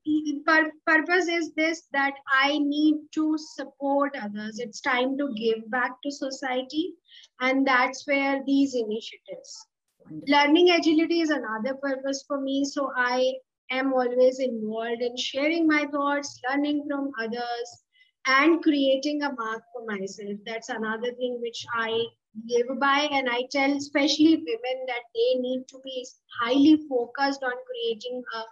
pur- 0.46 0.72
purpose 0.86 1.28
is 1.28 1.52
this 1.54 1.82
that 1.92 2.14
I 2.32 2.58
need 2.58 2.96
to 3.14 3.36
support 3.38 4.16
others. 4.20 4.58
It's 4.58 4.80
time 4.80 5.16
to 5.18 5.32
give 5.36 5.70
back 5.70 5.92
to 6.02 6.10
society. 6.10 6.94
And 7.40 7.66
that's 7.66 8.06
where 8.06 8.42
these 8.46 8.74
initiatives. 8.74 9.68
Wonderful. 9.98 10.34
Learning 10.34 10.70
agility 10.70 11.20
is 11.20 11.30
another 11.30 11.74
purpose 11.82 12.24
for 12.26 12.40
me. 12.40 12.64
So 12.64 12.90
I 12.96 13.34
am 13.70 13.92
always 13.94 14.38
involved 14.40 15.02
in 15.02 15.16
sharing 15.16 15.66
my 15.66 15.86
thoughts, 15.86 16.40
learning 16.48 16.86
from 16.88 17.10
others, 17.20 17.84
and 18.26 18.62
creating 18.62 19.22
a 19.22 19.32
mark 19.32 19.62
for 19.72 19.84
myself. 19.86 20.38
That's 20.46 20.68
another 20.68 21.12
thing 21.14 21.38
which 21.40 21.64
I 21.74 22.06
live 22.48 22.78
by. 22.80 23.08
And 23.10 23.28
I 23.30 23.42
tell 23.50 23.72
especially 23.76 24.36
women 24.36 24.84
that 24.88 25.04
they 25.14 25.40
need 25.40 25.66
to 25.68 25.78
be 25.84 26.06
highly 26.42 26.78
focused 26.88 27.42
on 27.42 27.52
creating 27.66 28.22
a 28.34 28.42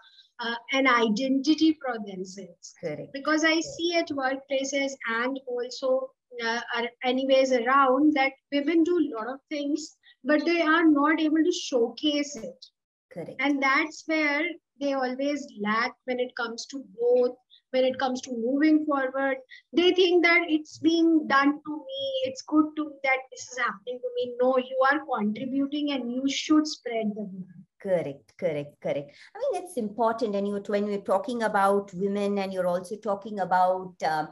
uh, 0.43 0.55
an 0.73 0.87
identity 0.87 1.79
for 1.85 1.97
themselves. 2.07 2.75
Correct. 2.81 3.13
Because 3.13 3.45
I 3.45 3.61
see 3.61 3.95
at 3.95 4.09
workplaces 4.09 4.93
and 5.09 5.39
also 5.47 6.11
uh, 6.45 6.61
anyways 7.05 7.53
around 7.53 8.15
that 8.15 8.33
women 8.51 8.83
do 8.85 8.99
a 8.99 9.11
lot 9.17 9.29
of 9.29 9.41
things, 9.51 9.97
but 10.25 10.45
they 10.45 10.63
are 10.63 10.87
not 10.87 11.21
able 11.21 11.45
to 11.45 11.53
showcase 11.53 12.37
it. 12.37 12.67
Correct. 13.13 13.41
And 13.41 13.63
that's 13.63 14.05
where 14.07 14.43
they 14.81 14.95
always 14.95 15.47
lack 15.61 15.93
when 16.05 16.19
it 16.19 16.35
comes 16.37 16.67
to 16.67 16.83
growth, 16.99 17.37
when 17.71 17.85
it 17.85 17.99
comes 17.99 18.21
to 18.23 18.33
moving 18.33 18.85
forward. 18.87 19.37
They 19.73 19.93
think 19.93 20.25
that 20.25 20.41
it's 20.49 20.79
being 20.79 21.27
done 21.29 21.61
to 21.65 21.77
me, 21.77 22.13
it's 22.25 22.43
good 22.43 22.67
to 22.77 22.85
me 22.85 22.97
that 23.05 23.19
this 23.31 23.43
is 23.53 23.59
happening 23.59 24.01
to 24.01 24.09
me. 24.17 24.35
No, 24.41 24.57
you 24.57 24.79
are 24.91 25.01
contributing 25.05 25.93
and 25.93 26.11
you 26.11 26.25
should 26.29 26.67
spread 26.67 27.13
the 27.15 27.23
word. 27.23 27.62
Correct, 27.83 28.35
correct, 28.39 28.81
correct. 28.81 29.11
I 29.35 29.39
mean, 29.41 29.65
it's 29.65 29.77
important. 29.77 30.37
And 30.37 30.47
you, 30.47 30.63
when 30.69 30.85
we're 30.85 31.01
talking 31.01 31.43
about 31.43 31.93
women, 31.93 32.39
and 32.39 32.53
you're 32.53 32.69
also 32.69 32.95
talking 32.97 33.41
about, 33.41 33.95
uh, 34.07 34.27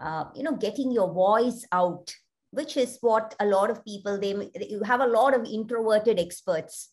uh, 0.00 0.24
you 0.34 0.42
know, 0.42 0.56
getting 0.56 0.90
your 0.90 1.12
voice 1.12 1.64
out, 1.70 2.12
which 2.50 2.76
is 2.76 2.98
what 3.02 3.36
a 3.38 3.46
lot 3.46 3.70
of 3.70 3.84
people 3.84 4.18
they 4.18 4.50
you 4.68 4.82
have 4.82 5.00
a 5.00 5.06
lot 5.06 5.34
of 5.34 5.44
introverted 5.44 6.18
experts 6.18 6.90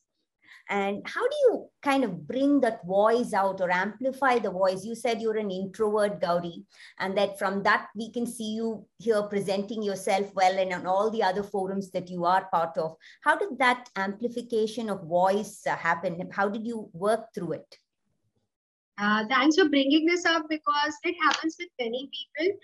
and 0.69 1.01
how 1.05 1.21
do 1.21 1.35
you 1.45 1.69
kind 1.81 2.03
of 2.03 2.25
bring 2.27 2.61
that 2.61 2.85
voice 2.85 3.33
out 3.33 3.59
or 3.59 3.69
amplify 3.69 4.39
the 4.39 4.51
voice? 4.51 4.85
You 4.85 4.95
said 4.95 5.21
you're 5.21 5.37
an 5.37 5.51
introvert 5.51 6.21
gauri 6.21 6.63
and 6.99 7.17
that 7.17 7.37
from 7.37 7.63
that 7.63 7.87
we 7.95 8.11
can 8.11 8.25
see 8.25 8.53
you 8.53 8.85
here 8.97 9.23
presenting 9.23 9.83
yourself 9.83 10.33
well 10.33 10.57
and 10.57 10.73
on 10.73 10.85
all 10.85 11.09
the 11.09 11.21
other 11.21 11.43
forums 11.43 11.91
that 11.91 12.09
you 12.09 12.25
are 12.25 12.47
part 12.53 12.77
of. 12.77 12.95
How 13.23 13.37
did 13.37 13.57
that 13.59 13.89
amplification 13.97 14.89
of 14.89 15.03
voice 15.03 15.63
uh, 15.67 15.75
happen? 15.75 16.29
How 16.31 16.47
did 16.47 16.65
you 16.65 16.89
work 16.93 17.33
through 17.35 17.53
it? 17.53 17.77
Uh, 18.97 19.25
thanks 19.27 19.57
for 19.57 19.67
bringing 19.69 20.05
this 20.05 20.25
up 20.25 20.45
because 20.49 20.93
it 21.03 21.15
happens 21.21 21.55
with 21.59 21.69
many 21.79 22.09
people 22.11 22.57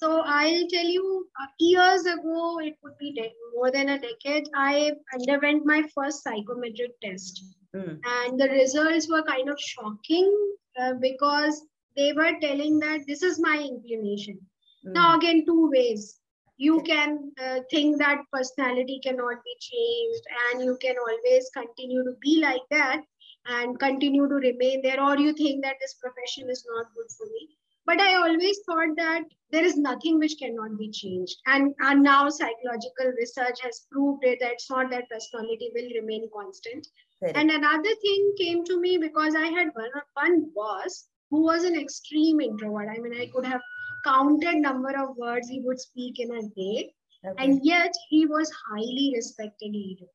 so 0.00 0.22
I'll 0.24 0.66
tell 0.68 0.86
you, 0.86 1.28
uh, 1.38 1.46
years 1.58 2.06
ago, 2.06 2.58
it 2.60 2.74
would 2.82 2.96
be 2.98 3.14
more 3.54 3.70
than 3.70 3.90
a 3.90 3.98
decade, 3.98 4.48
I 4.54 4.92
underwent 5.12 5.66
my 5.66 5.82
first 5.94 6.22
psychometric 6.22 6.98
test. 7.02 7.44
Mm. 7.76 8.00
And 8.02 8.40
the 8.40 8.48
results 8.48 9.10
were 9.10 9.22
kind 9.24 9.50
of 9.50 9.60
shocking 9.60 10.54
uh, 10.80 10.94
because 10.94 11.66
they 11.98 12.14
were 12.14 12.32
telling 12.40 12.78
that 12.78 13.00
this 13.06 13.22
is 13.22 13.38
my 13.38 13.58
inclination. 13.58 14.38
Mm. 14.86 14.94
Now, 14.94 15.18
again, 15.18 15.44
two 15.44 15.70
ways. 15.70 16.16
You 16.56 16.80
can 16.80 17.32
uh, 17.38 17.60
think 17.70 17.98
that 17.98 18.22
personality 18.32 19.00
cannot 19.04 19.44
be 19.44 19.54
changed 19.60 20.24
and 20.46 20.64
you 20.64 20.78
can 20.80 20.94
always 20.96 21.50
continue 21.54 22.04
to 22.04 22.14
be 22.22 22.40
like 22.40 22.62
that 22.70 23.02
and 23.46 23.78
continue 23.78 24.26
to 24.28 24.34
remain 24.34 24.80
there, 24.82 25.02
or 25.02 25.18
you 25.18 25.34
think 25.34 25.62
that 25.64 25.76
this 25.80 25.94
profession 25.94 26.48
is 26.48 26.64
not 26.70 26.86
good 26.94 27.06
for 27.18 27.26
me 27.26 27.48
but 27.86 28.00
i 28.00 28.14
always 28.14 28.58
thought 28.66 28.96
that 28.96 29.24
there 29.52 29.64
is 29.64 29.76
nothing 29.76 30.18
which 30.18 30.36
cannot 30.38 30.78
be 30.78 30.90
changed. 30.90 31.36
And, 31.46 31.74
and 31.80 32.02
now 32.02 32.28
psychological 32.28 33.12
research 33.18 33.60
has 33.62 33.86
proved 33.90 34.24
it 34.24 34.38
that 34.40 34.52
it's 34.52 34.70
not 34.70 34.90
that 34.90 35.10
personality 35.10 35.70
will 35.74 35.90
remain 36.00 36.28
constant. 36.32 36.86
And 37.22 37.50
another 37.50 37.94
thing 38.02 38.34
came 38.38 38.64
to 38.64 38.80
me 38.80 38.96
because 38.96 39.34
i 39.34 39.46
had 39.46 39.68
one, 39.74 39.90
one 40.14 40.50
boss 40.54 41.08
who 41.30 41.42
was 41.42 41.64
an 41.64 41.78
extreme 41.78 42.40
introvert. 42.40 42.88
I 42.88 42.98
mean 42.98 43.20
i 43.20 43.26
could 43.34 43.44
have 43.44 43.60
counted 44.04 44.56
number 44.56 44.96
of 44.98 45.16
words 45.16 45.48
he 45.48 45.60
would 45.60 45.80
speak 45.80 46.20
in 46.20 46.30
a 46.36 46.42
day. 46.42 46.94
Okay. 47.22 47.44
and 47.44 47.60
yet 47.62 47.92
he 48.08 48.24
was 48.24 48.50
highly 48.70 49.12
respected 49.14 49.72
leader. 49.72 50.06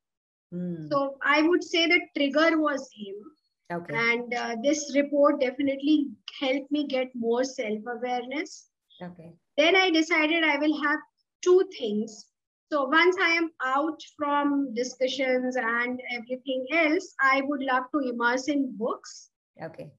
Mm. 0.54 0.90
so 0.90 1.18
i 1.24 1.42
would 1.42 1.64
say 1.64 1.88
the 1.88 2.00
trigger 2.16 2.60
was 2.60 2.88
him 2.96 3.16
Okay. 3.72 3.96
And 3.96 4.34
uh, 4.34 4.56
this 4.62 4.94
report 4.96 5.42
definitely 5.42 6.10
helped 6.40 6.72
me 6.72 6.88
get 6.88 7.08
more 7.16 7.44
self 7.44 7.80
awareness. 7.88 8.68
Okay. 9.02 9.34
Then 9.58 9.76
I 9.76 9.90
decided 9.90 10.44
I 10.44 10.58
will 10.58 10.82
have 10.84 11.00
two 11.44 11.68
things. 11.78 12.28
So 12.72 12.86
once 12.86 13.16
I 13.22 13.30
am 13.30 13.52
out 13.64 14.00
from 14.18 14.74
discussions 14.74 15.56
and 15.56 16.00
everything 16.12 16.66
else, 16.74 17.14
I 17.22 17.42
would 17.46 17.62
love 17.62 17.84
to 17.94 18.10
immerse 18.10 18.48
in 18.48 18.76
books. 18.78 19.30
Okay. 19.62 19.92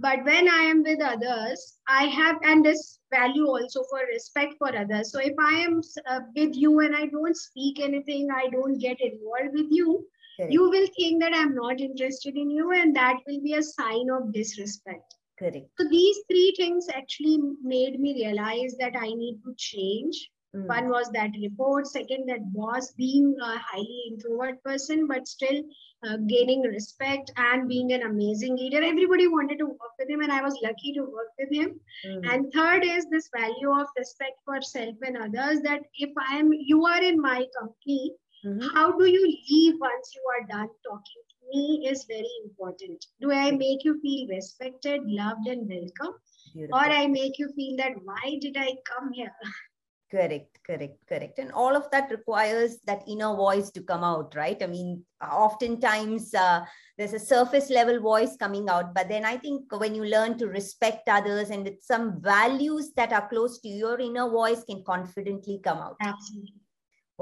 but 0.00 0.24
when 0.24 0.48
i 0.48 0.62
am 0.62 0.82
with 0.82 1.02
others 1.02 1.78
i 1.86 2.04
have 2.04 2.36
and 2.42 2.64
this 2.64 3.00
value 3.10 3.46
also 3.46 3.82
for 3.90 4.00
respect 4.06 4.54
for 4.58 4.74
others 4.74 5.12
so 5.12 5.20
if 5.20 5.34
i 5.38 5.52
am 5.58 5.80
uh, 6.06 6.20
with 6.34 6.56
you 6.56 6.80
and 6.80 6.96
i 6.96 7.06
don't 7.06 7.36
speak 7.36 7.78
anything 7.78 8.28
i 8.30 8.48
don't 8.48 8.78
get 8.78 8.98
involved 9.00 9.52
with 9.52 9.70
you 9.70 10.06
Correct. 10.36 10.52
you 10.52 10.68
will 10.70 10.86
think 10.96 11.22
that 11.22 11.34
i'm 11.34 11.54
not 11.54 11.80
interested 11.80 12.36
in 12.36 12.50
you 12.50 12.72
and 12.72 12.94
that 12.96 13.18
will 13.26 13.40
be 13.42 13.54
a 13.54 13.62
sign 13.62 14.10
of 14.10 14.32
disrespect 14.32 15.14
Correct. 15.38 15.66
so 15.78 15.88
these 15.88 16.18
three 16.30 16.54
things 16.56 16.86
actually 16.94 17.38
made 17.62 17.98
me 18.00 18.14
realize 18.14 18.76
that 18.78 18.94
i 18.96 19.08
need 19.08 19.40
to 19.44 19.54
change 19.56 20.30
Mm. 20.54 20.66
One 20.66 20.88
was 20.90 21.10
that 21.12 21.30
report. 21.40 21.86
Second, 21.86 22.28
that 22.28 22.40
was 22.52 22.92
being 22.92 23.34
a 23.40 23.58
highly 23.58 24.02
introvert 24.10 24.62
person, 24.62 25.06
but 25.06 25.26
still 25.26 25.62
uh, 26.06 26.18
gaining 26.28 26.60
respect 26.62 27.32
and 27.36 27.68
being 27.68 27.92
an 27.92 28.02
amazing 28.02 28.56
leader. 28.56 28.82
Everybody 28.82 29.28
wanted 29.28 29.58
to 29.58 29.66
work 29.66 29.94
with 29.98 30.10
him, 30.10 30.20
and 30.20 30.30
I 30.30 30.42
was 30.42 30.58
lucky 30.62 30.92
to 30.94 31.02
work 31.02 31.30
with 31.38 31.50
him. 31.50 31.80
Mm. 32.06 32.32
And 32.32 32.52
third 32.52 32.84
is 32.84 33.06
this 33.06 33.30
value 33.34 33.70
of 33.70 33.86
respect 33.96 34.40
for 34.44 34.60
self 34.60 34.96
and 35.00 35.16
others. 35.16 35.60
That 35.62 35.84
if 35.94 36.10
I 36.18 36.36
am, 36.36 36.52
you 36.52 36.84
are 36.84 37.02
in 37.02 37.18
my 37.20 37.46
company, 37.58 38.12
mm-hmm. 38.44 38.66
how 38.74 38.96
do 38.96 39.06
you 39.06 39.24
leave 39.48 39.74
once 39.80 40.14
you 40.14 40.22
are 40.34 40.46
done 40.46 40.68
talking 40.84 41.22
to 41.30 41.36
me 41.52 41.88
is 41.88 42.04
very 42.04 42.30
important. 42.44 43.04
Do 43.20 43.32
I 43.32 43.50
make 43.50 43.84
you 43.84 44.00
feel 44.00 44.28
respected, 44.28 45.00
loved, 45.04 45.46
and 45.46 45.68
welcome? 45.68 46.18
Beautiful. 46.54 46.78
Or 46.78 46.84
I 46.84 47.06
make 47.06 47.38
you 47.38 47.52
feel 47.54 47.76
that 47.78 47.92
why 48.04 48.38
did 48.40 48.56
I 48.56 48.74
come 48.86 49.12
here? 49.12 49.32
Correct, 50.12 50.58
correct, 50.66 50.98
correct. 51.08 51.38
And 51.38 51.50
all 51.52 51.74
of 51.74 51.90
that 51.90 52.10
requires 52.10 52.76
that 52.86 53.02
inner 53.08 53.34
voice 53.34 53.70
to 53.70 53.80
come 53.80 54.04
out, 54.04 54.34
right? 54.36 54.62
I 54.62 54.66
mean, 54.66 55.02
oftentimes 55.22 56.34
uh, 56.34 56.66
there's 56.98 57.14
a 57.14 57.18
surface 57.18 57.70
level 57.70 57.98
voice 57.98 58.36
coming 58.36 58.68
out, 58.68 58.94
but 58.94 59.08
then 59.08 59.24
I 59.24 59.38
think 59.38 59.62
when 59.74 59.94
you 59.94 60.04
learn 60.04 60.36
to 60.36 60.48
respect 60.48 61.08
others 61.08 61.48
and 61.48 61.64
with 61.64 61.82
some 61.82 62.20
values 62.20 62.92
that 62.94 63.10
are 63.10 63.26
close 63.26 63.58
to 63.60 63.68
your 63.68 63.98
inner 64.00 64.28
voice 64.28 64.62
can 64.64 64.84
confidently 64.84 65.60
come 65.64 65.78
out. 65.78 65.96
Absolutely. 66.02 66.61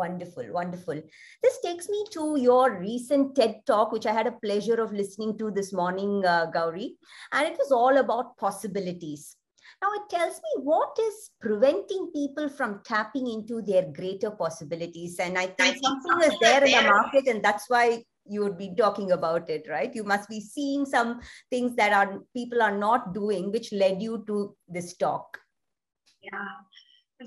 Wonderful, 0.01 0.47
wonderful. 0.51 1.03
This 1.43 1.61
takes 1.61 1.91
me 1.91 2.05
to 2.13 2.37
your 2.41 2.79
recent 2.79 3.37
TED 3.37 3.57
talk, 3.67 3.93
which 3.93 4.07
I 4.07 4.13
had 4.15 4.27
a 4.27 4.39
pleasure 4.45 4.81
of 4.81 4.95
listening 4.95 5.37
to 5.37 5.51
this 5.51 5.75
morning, 5.75 6.25
uh, 6.25 6.47
Gauri. 6.47 6.97
And 7.33 7.47
it 7.47 7.59
was 7.59 7.71
all 7.71 7.99
about 7.99 8.39
possibilities. 8.39 9.37
Now 9.83 9.89
it 9.93 10.09
tells 10.09 10.37
me 10.37 10.63
what 10.63 10.97
is 10.99 11.31
preventing 11.39 12.13
people 12.15 12.49
from 12.49 12.81
tapping 12.83 13.31
into 13.31 13.61
their 13.61 13.93
greater 13.93 14.31
possibilities. 14.31 15.19
And 15.19 15.37
I 15.37 15.49
think 15.49 15.77
something 15.85 16.33
is 16.33 16.39
there 16.41 16.65
in 16.65 16.73
the 16.73 16.91
market, 16.91 17.27
and 17.27 17.45
that's 17.45 17.69
why 17.69 18.03
you 18.25 18.43
would 18.43 18.57
be 18.57 18.75
talking 18.75 19.13
about 19.13 19.51
it, 19.51 19.67
right? 19.69 19.95
You 19.95 20.05
must 20.05 20.31
be 20.31 20.41
seeing 20.41 20.87
some 20.87 21.21
things 21.51 21.77
that 21.77 21.93
are 21.93 22.21
people 22.35 22.63
are 22.63 22.77
not 22.77 23.13
doing, 23.13 23.53
which 23.53 23.71
led 23.71 24.01
you 24.01 24.25
to 24.29 24.57
this 24.67 24.97
talk. 24.97 25.39
Yeah, 26.23 26.49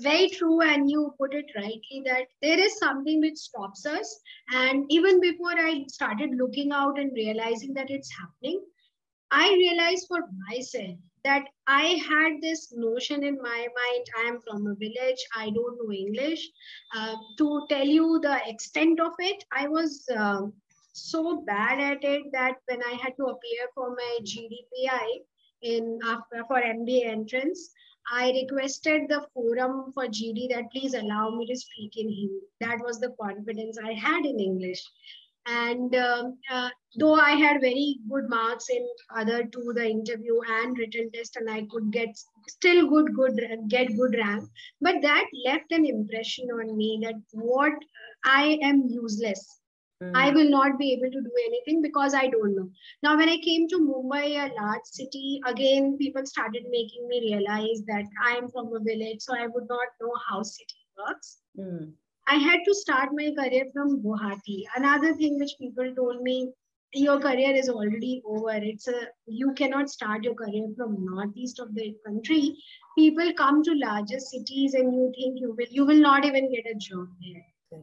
very 0.00 0.28
true 0.28 0.60
and 0.60 0.90
you 0.90 1.14
put 1.18 1.34
it 1.34 1.46
rightly 1.56 2.02
that 2.04 2.26
there 2.42 2.58
is 2.58 2.78
something 2.78 3.20
which 3.20 3.36
stops 3.36 3.86
us 3.86 4.20
and 4.52 4.84
even 4.90 5.20
before 5.20 5.52
i 5.52 5.84
started 5.88 6.30
looking 6.36 6.72
out 6.72 6.98
and 6.98 7.12
realizing 7.14 7.72
that 7.72 7.90
it's 7.90 8.10
happening 8.18 8.60
i 9.30 9.48
realized 9.52 10.06
for 10.08 10.20
myself 10.48 10.98
that 11.24 11.44
I 11.66 11.98
had 12.06 12.40
this 12.42 12.72
notion 12.76 13.24
in 13.24 13.38
my 13.40 13.66
mind 13.80 14.06
I 14.18 14.28
am 14.28 14.40
from 14.42 14.66
a 14.66 14.74
village, 14.74 15.20
I 15.34 15.50
don't 15.50 15.78
know 15.78 15.92
English. 15.92 16.50
Uh, 16.94 17.16
to 17.38 17.66
tell 17.70 17.86
you 17.86 18.20
the 18.22 18.38
extent 18.46 19.00
of 19.00 19.12
it, 19.18 19.42
I 19.50 19.68
was 19.68 20.04
uh, 20.14 20.42
so 20.92 21.42
bad 21.46 21.80
at 21.80 22.04
it 22.04 22.24
that 22.32 22.56
when 22.66 22.82
I 22.82 22.98
had 23.02 23.16
to 23.16 23.24
appear 23.24 23.68
for 23.74 23.96
my 23.96 24.18
GDPI 24.22 25.06
in 25.62 25.98
after 26.04 26.44
for 26.46 26.60
MBA 26.60 27.06
entrance, 27.06 27.70
I 28.10 28.30
requested 28.32 29.08
the 29.08 29.26
forum 29.32 29.92
for 29.92 30.06
GD 30.06 30.50
that 30.50 30.70
please 30.72 30.94
allow 30.94 31.30
me 31.30 31.46
to 31.46 31.56
speak 31.56 31.96
in 31.96 32.08
Hindi. 32.08 32.40
That 32.60 32.78
was 32.80 33.00
the 33.00 33.14
confidence 33.20 33.78
I 33.78 33.92
had 33.92 34.24
in 34.24 34.38
English 34.38 34.82
and 35.46 35.94
um, 35.94 36.38
uh, 36.50 36.70
though 36.98 37.14
i 37.14 37.32
had 37.32 37.60
very 37.60 37.98
good 38.10 38.28
marks 38.28 38.70
in 38.70 38.86
other 39.14 39.44
two 39.44 39.72
the 39.74 39.84
interview 39.84 40.40
and 40.48 40.78
written 40.78 41.10
test 41.12 41.36
and 41.36 41.50
i 41.50 41.66
could 41.70 41.90
get 41.92 42.08
still 42.48 42.88
good 42.88 43.14
good 43.14 43.38
get 43.68 43.94
good 43.96 44.14
rank 44.16 44.44
but 44.80 44.94
that 45.02 45.26
left 45.44 45.70
an 45.70 45.84
impression 45.84 46.48
on 46.48 46.76
me 46.76 46.98
that 47.02 47.14
what 47.32 47.72
i 48.24 48.58
am 48.62 48.82
useless 48.88 49.60
mm. 50.02 50.12
i 50.14 50.30
will 50.30 50.50
not 50.50 50.78
be 50.78 50.92
able 50.92 51.10
to 51.16 51.24
do 51.28 51.32
anything 51.46 51.82
because 51.82 52.14
i 52.14 52.26
don't 52.28 52.54
know 52.56 52.68
now 53.02 53.16
when 53.16 53.28
i 53.28 53.38
came 53.48 53.66
to 53.68 53.80
mumbai 53.88 54.24
a 54.44 54.46
large 54.60 54.86
city 55.00 55.40
again 55.46 55.96
people 55.98 56.30
started 56.34 56.70
making 56.78 57.08
me 57.08 57.20
realize 57.26 57.82
that 57.92 58.22
i 58.30 58.32
am 58.36 58.48
from 58.50 58.72
a 58.74 58.84
village 58.92 59.20
so 59.20 59.36
i 59.42 59.46
would 59.46 59.68
not 59.68 60.00
know 60.00 60.14
how 60.28 60.42
city 60.54 60.80
works 61.02 61.38
mm 61.58 61.92
I 62.26 62.36
had 62.36 62.60
to 62.66 62.74
start 62.74 63.10
my 63.12 63.32
career 63.38 63.66
from 63.72 64.02
Guwahati. 64.02 64.64
Another 64.76 65.14
thing 65.14 65.38
which 65.38 65.56
people 65.58 65.94
told 65.94 66.22
me, 66.22 66.52
your 66.94 67.18
career 67.20 67.54
is 67.54 67.68
already 67.68 68.22
over. 68.24 68.52
It's 68.52 68.88
a 68.88 69.08
you 69.26 69.52
cannot 69.52 69.90
start 69.90 70.24
your 70.24 70.34
career 70.34 70.68
from 70.76 71.04
northeast 71.04 71.58
of 71.58 71.74
the 71.74 71.94
country. 72.06 72.56
People 72.96 73.32
come 73.34 73.62
to 73.64 73.74
larger 73.74 74.20
cities 74.20 74.74
and 74.74 74.94
you 74.94 75.12
think 75.14 75.40
you 75.40 75.54
will 75.58 75.66
you 75.70 75.84
will 75.84 76.00
not 76.00 76.24
even 76.24 76.52
get 76.52 76.70
a 76.70 76.74
job 76.76 77.08
there. 77.20 77.82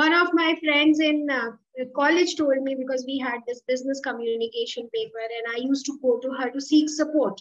One 0.00 0.14
of 0.14 0.28
my 0.32 0.58
friends 0.64 0.98
in 0.98 1.28
uh, 1.28 1.50
college 1.94 2.36
told 2.36 2.62
me 2.62 2.74
because 2.74 3.04
we 3.06 3.18
had 3.18 3.40
this 3.46 3.60
business 3.68 4.00
communication 4.00 4.88
paper 4.94 5.18
and 5.38 5.54
I 5.54 5.58
used 5.58 5.84
to 5.86 5.98
go 6.00 6.18
to 6.20 6.30
her 6.38 6.48
to 6.50 6.60
seek 6.60 6.88
support. 6.88 7.38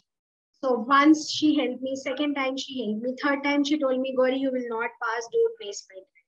So 0.61 0.73
once 0.79 1.31
she 1.31 1.55
helped 1.57 1.81
me, 1.81 1.95
second 1.95 2.35
time 2.35 2.57
she 2.57 2.83
helped 2.83 3.03
me, 3.03 3.15
third 3.23 3.45
time 3.45 3.63
she 3.63 3.79
told 3.79 4.01
me, 4.01 4.13
Gauri 4.13 4.39
you 4.39 4.51
will 4.51 4.67
not 4.67 4.89
pass, 5.01 5.29
don't 5.31 5.55
waste 5.63 5.85
my 5.89 6.01
time. 6.01 6.25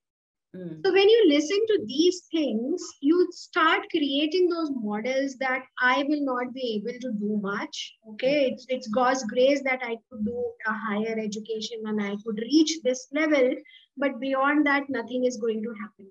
Mm. 0.54 0.86
So 0.86 0.92
when 0.94 1.10
you 1.10 1.28
listen 1.28 1.66
to 1.66 1.84
these 1.86 2.22
things, 2.32 2.82
you 3.02 3.28
start 3.32 3.90
creating 3.90 4.48
those 4.48 4.70
models 4.74 5.36
that 5.36 5.64
I 5.80 6.02
will 6.08 6.24
not 6.24 6.54
be 6.54 6.80
able 6.80 6.98
to 6.98 7.12
do 7.12 7.40
much. 7.42 7.94
Okay, 8.12 8.46
it's, 8.52 8.64
it's 8.70 8.88
God's 8.88 9.22
grace 9.24 9.62
that 9.64 9.80
I 9.82 9.98
could 10.08 10.24
do 10.24 10.42
a 10.66 10.72
higher 10.72 11.18
education 11.18 11.82
and 11.84 12.02
I 12.02 12.16
could 12.24 12.38
reach 12.38 12.72
this 12.82 13.06
level, 13.12 13.54
but 13.98 14.18
beyond 14.18 14.66
that, 14.66 14.88
nothing 14.88 15.26
is 15.26 15.36
going 15.36 15.62
to 15.62 15.74
happen. 15.82 16.10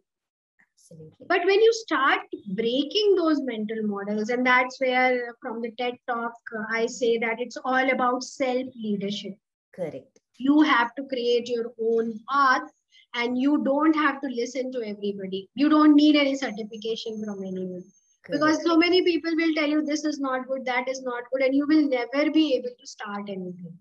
Absolutely. 0.91 1.25
But 1.27 1.45
when 1.45 1.61
you 1.61 1.73
start 1.73 2.19
breaking 2.55 3.15
those 3.15 3.41
mental 3.41 3.81
models, 3.83 4.29
and 4.29 4.45
that's 4.45 4.79
where 4.79 5.33
from 5.41 5.61
the 5.61 5.71
TED 5.77 5.95
talk, 6.07 6.33
uh, 6.57 6.63
I 6.69 6.85
say 6.85 7.17
that 7.19 7.39
it's 7.39 7.57
all 7.63 7.89
about 7.89 8.23
self 8.23 8.67
leadership. 8.75 9.37
Correct. 9.73 10.19
You 10.37 10.61
have 10.61 10.93
to 10.95 11.03
create 11.03 11.47
your 11.47 11.71
own 11.79 12.19
path 12.29 12.69
and 13.13 13.37
you 13.37 13.63
don't 13.63 13.93
have 13.93 14.21
to 14.21 14.27
listen 14.27 14.71
to 14.71 14.81
everybody 14.87 15.49
you 15.55 15.69
don't 15.69 15.95
need 15.95 16.15
any 16.15 16.35
certification 16.35 17.23
from 17.23 17.43
anyone 17.43 17.83
Correct. 18.23 18.31
because 18.31 18.63
so 18.63 18.77
many 18.77 19.03
people 19.03 19.31
will 19.35 19.53
tell 19.53 19.69
you 19.69 19.83
this 19.83 20.05
is 20.05 20.19
not 20.19 20.47
good 20.47 20.65
that 20.65 20.87
is 20.87 21.01
not 21.01 21.23
good 21.31 21.43
and 21.43 21.55
you 21.55 21.67
will 21.67 21.87
never 21.89 22.31
be 22.31 22.55
able 22.55 22.73
to 22.79 22.87
start 22.87 23.23
anything 23.27 23.77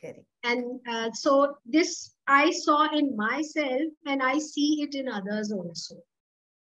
Correct. 0.00 0.24
and 0.44 0.80
uh, 0.88 1.10
so 1.12 1.56
this 1.66 2.14
i 2.26 2.50
saw 2.50 2.88
in 2.96 3.16
myself 3.16 3.82
and 4.06 4.22
i 4.22 4.38
see 4.38 4.82
it 4.82 4.94
in 4.94 5.08
others 5.08 5.52
also 5.52 5.96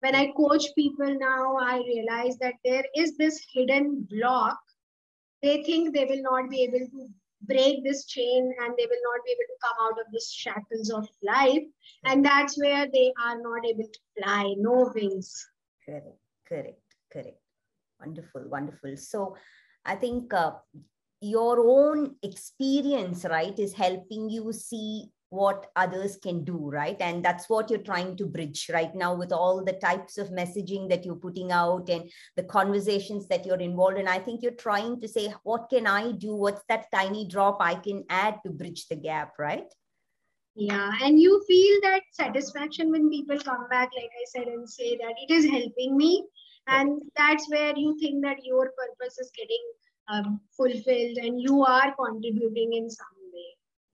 when 0.03 0.15
i 0.21 0.25
coach 0.37 0.67
people 0.75 1.17
now 1.19 1.57
i 1.57 1.77
realize 1.87 2.37
that 2.37 2.55
there 2.63 2.85
is 2.95 3.17
this 3.17 3.39
hidden 3.53 4.07
block 4.09 4.57
they 5.43 5.61
think 5.63 5.93
they 5.93 6.05
will 6.05 6.23
not 6.31 6.49
be 6.49 6.63
able 6.63 6.85
to 6.95 7.09
break 7.47 7.83
this 7.83 8.05
chain 8.05 8.53
and 8.61 8.73
they 8.77 8.85
will 8.85 9.03
not 9.03 9.19
be 9.25 9.31
able 9.31 9.47
to 9.51 9.59
come 9.61 9.77
out 9.85 9.99
of 9.99 10.11
these 10.11 10.31
shackles 10.31 10.89
of 10.89 11.07
life. 11.21 11.63
And 12.05 12.25
that's 12.25 12.57
where 12.57 12.87
they 12.91 13.11
are 13.21 13.39
not 13.41 13.65
able 13.65 13.83
to 13.83 13.99
fly, 14.17 14.55
no 14.57 14.91
wings. 14.95 15.45
Correct, 15.85 16.17
correct, 16.47 16.95
correct. 17.11 17.39
Wonderful, 17.99 18.47
wonderful. 18.49 18.97
So 18.97 19.35
I 19.85 19.95
think 19.95 20.33
uh, 20.33 20.51
your 21.21 21.59
own 21.59 22.15
experience, 22.23 23.25
right, 23.29 23.57
is 23.57 23.73
helping 23.73 24.29
you 24.29 24.51
see 24.53 25.09
what 25.33 25.71
others 25.75 26.17
can 26.17 26.43
do, 26.43 26.69
right? 26.69 26.95
And 26.99 27.25
that's 27.25 27.49
what 27.49 27.71
you're 27.71 27.79
trying 27.79 28.15
to 28.17 28.27
bridge 28.27 28.69
right 28.71 28.93
now 28.93 29.15
with 29.15 29.31
all 29.31 29.63
the 29.65 29.73
types 29.73 30.19
of 30.19 30.29
messaging 30.29 30.87
that 30.89 31.03
you're 31.03 31.15
putting 31.15 31.51
out 31.51 31.89
and 31.89 32.07
the 32.35 32.43
conversations 32.43 33.27
that 33.29 33.43
you're 33.43 33.57
involved 33.57 33.97
in. 33.97 34.07
I 34.07 34.19
think 34.19 34.43
you're 34.43 34.61
trying 34.67 35.01
to 35.01 35.07
say, 35.07 35.33
what 35.41 35.71
can 35.71 35.87
I 35.87 36.11
do? 36.11 36.35
What's 36.35 36.61
that 36.69 36.85
tiny 36.93 37.27
drop 37.27 37.57
I 37.59 37.73
can 37.73 38.03
add 38.09 38.41
to 38.43 38.51
bridge 38.51 38.85
the 38.87 38.95
gap, 38.95 39.33
right? 39.39 39.65
Yeah, 40.55 40.91
and 41.01 41.19
you 41.19 41.43
feel 41.47 41.79
that 41.81 42.03
satisfaction 42.11 42.91
when 42.91 43.09
people 43.09 43.39
come 43.39 43.67
back, 43.71 43.89
like 43.95 44.11
I 44.13 44.25
said, 44.27 44.47
and 44.47 44.69
say 44.69 44.97
that 44.97 45.15
it 45.27 45.33
is 45.33 45.49
helping 45.49 45.97
me. 45.97 46.23
And 46.67 47.01
that's 47.17 47.49
where 47.49 47.73
you 47.75 47.97
think 47.99 48.23
that 48.23 48.45
your 48.45 48.71
purpose 48.77 49.17
is 49.17 49.31
getting 49.35 49.63
um, 50.09 50.39
fulfilled 50.55 51.17
and 51.17 51.41
you 51.41 51.65
are 51.65 51.93
contributing 51.95 52.73
in 52.73 52.89
some 52.89 53.12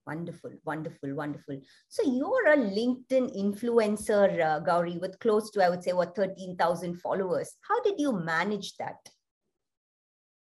Wonderful, 0.06 0.52
wonderful, 0.64 1.14
wonderful. 1.14 1.60
So 1.88 2.02
you're 2.02 2.48
a 2.48 2.56
LinkedIn 2.56 3.36
influencer, 3.36 4.44
uh, 4.44 4.60
Gauri, 4.60 4.98
with 4.98 5.18
close 5.20 5.50
to, 5.52 5.64
I 5.64 5.68
would 5.68 5.84
say, 5.84 5.92
what, 5.92 6.16
13,000 6.16 7.00
followers. 7.00 7.54
How 7.68 7.80
did 7.82 8.00
you 8.00 8.12
manage 8.12 8.76
that? 8.76 8.96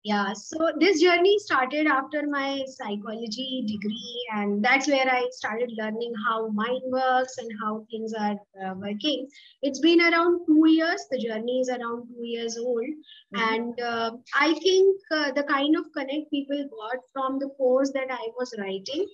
yeah 0.08 0.32
so 0.34 0.72
this 0.80 1.02
journey 1.02 1.38
started 1.40 1.88
after 1.88 2.20
my 2.34 2.64
psychology 2.74 3.64
degree 3.72 4.20
and 4.36 4.64
that's 4.64 4.88
where 4.88 5.10
i 5.16 5.24
started 5.32 5.74
learning 5.80 6.14
how 6.26 6.48
mind 6.60 6.82
works 6.98 7.38
and 7.40 7.52
how 7.62 7.72
things 7.92 8.14
are 8.14 8.38
uh, 8.64 8.74
working 8.76 9.28
it's 9.62 9.80
been 9.88 10.02
around 10.02 10.40
two 10.46 10.70
years 10.70 11.06
the 11.12 11.20
journey 11.26 11.60
is 11.60 11.70
around 11.70 12.08
two 12.08 12.26
years 12.36 12.58
old 12.58 12.86
mm-hmm. 12.86 13.54
and 13.54 13.82
uh, 13.82 14.12
i 14.48 14.54
think 14.66 14.98
uh, 15.12 15.32
the 15.32 15.44
kind 15.44 15.76
of 15.76 15.92
connect 15.98 16.30
people 16.32 16.64
got 16.80 17.00
from 17.12 17.40
the 17.40 17.50
course 17.62 17.92
that 18.00 18.12
i 18.12 18.28
was 18.40 18.54
writing 18.60 19.08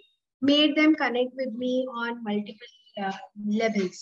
made 0.51 0.75
them 0.75 0.95
connect 0.95 1.31
with 1.35 1.53
me 1.53 1.73
on 2.03 2.23
multiple 2.23 2.73
uh, 3.03 3.17
levels 3.61 3.99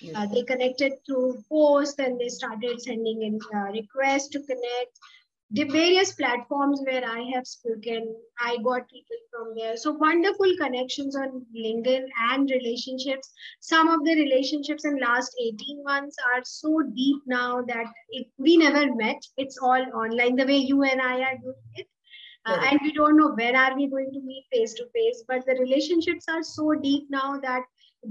yes. 0.00 0.14
Uh, 0.16 0.26
they 0.26 0.42
connected 0.42 0.92
through 1.06 1.42
posts 1.48 1.98
and 1.98 2.20
they 2.20 2.28
started 2.28 2.80
sending 2.80 3.22
in 3.22 3.38
uh, 3.54 3.70
requests 3.80 4.28
to 4.28 4.40
connect 4.40 4.98
the 5.50 5.64
various 5.64 6.12
platforms 6.12 6.80
where 6.84 7.04
I 7.04 7.30
have 7.34 7.46
spoken, 7.46 8.16
I 8.40 8.56
got 8.64 8.88
people 8.90 9.16
from 9.30 9.54
there. 9.54 9.76
So 9.76 9.92
wonderful 9.92 10.52
connections 10.60 11.14
on 11.14 11.46
LinkedIn 11.56 12.06
and 12.30 12.50
relationships. 12.50 13.30
Some 13.60 13.88
of 13.88 14.04
the 14.04 14.16
relationships 14.16 14.84
in 14.84 14.98
last 14.98 15.32
18 15.40 15.84
months 15.84 16.16
are 16.34 16.42
so 16.44 16.82
deep 16.94 17.22
now 17.26 17.62
that 17.68 17.86
it, 18.10 18.26
we 18.36 18.56
never 18.56 18.92
met. 18.96 19.22
It's 19.36 19.58
all 19.62 19.84
online, 19.94 20.34
the 20.34 20.46
way 20.46 20.56
you 20.56 20.82
and 20.82 21.00
I 21.00 21.20
are 21.20 21.38
doing 21.38 21.54
it. 21.76 21.86
Uh, 22.46 22.60
and 22.70 22.78
we 22.82 22.92
don't 22.92 23.16
know 23.16 23.32
where 23.40 23.56
are 23.56 23.74
we 23.74 23.88
going 23.88 24.10
to 24.12 24.20
meet 24.20 24.44
face 24.52 24.74
to 24.74 24.84
face 24.94 25.24
but 25.26 25.44
the 25.46 25.54
relationships 25.60 26.26
are 26.28 26.42
so 26.42 26.74
deep 26.74 27.06
now 27.08 27.40
that 27.40 27.62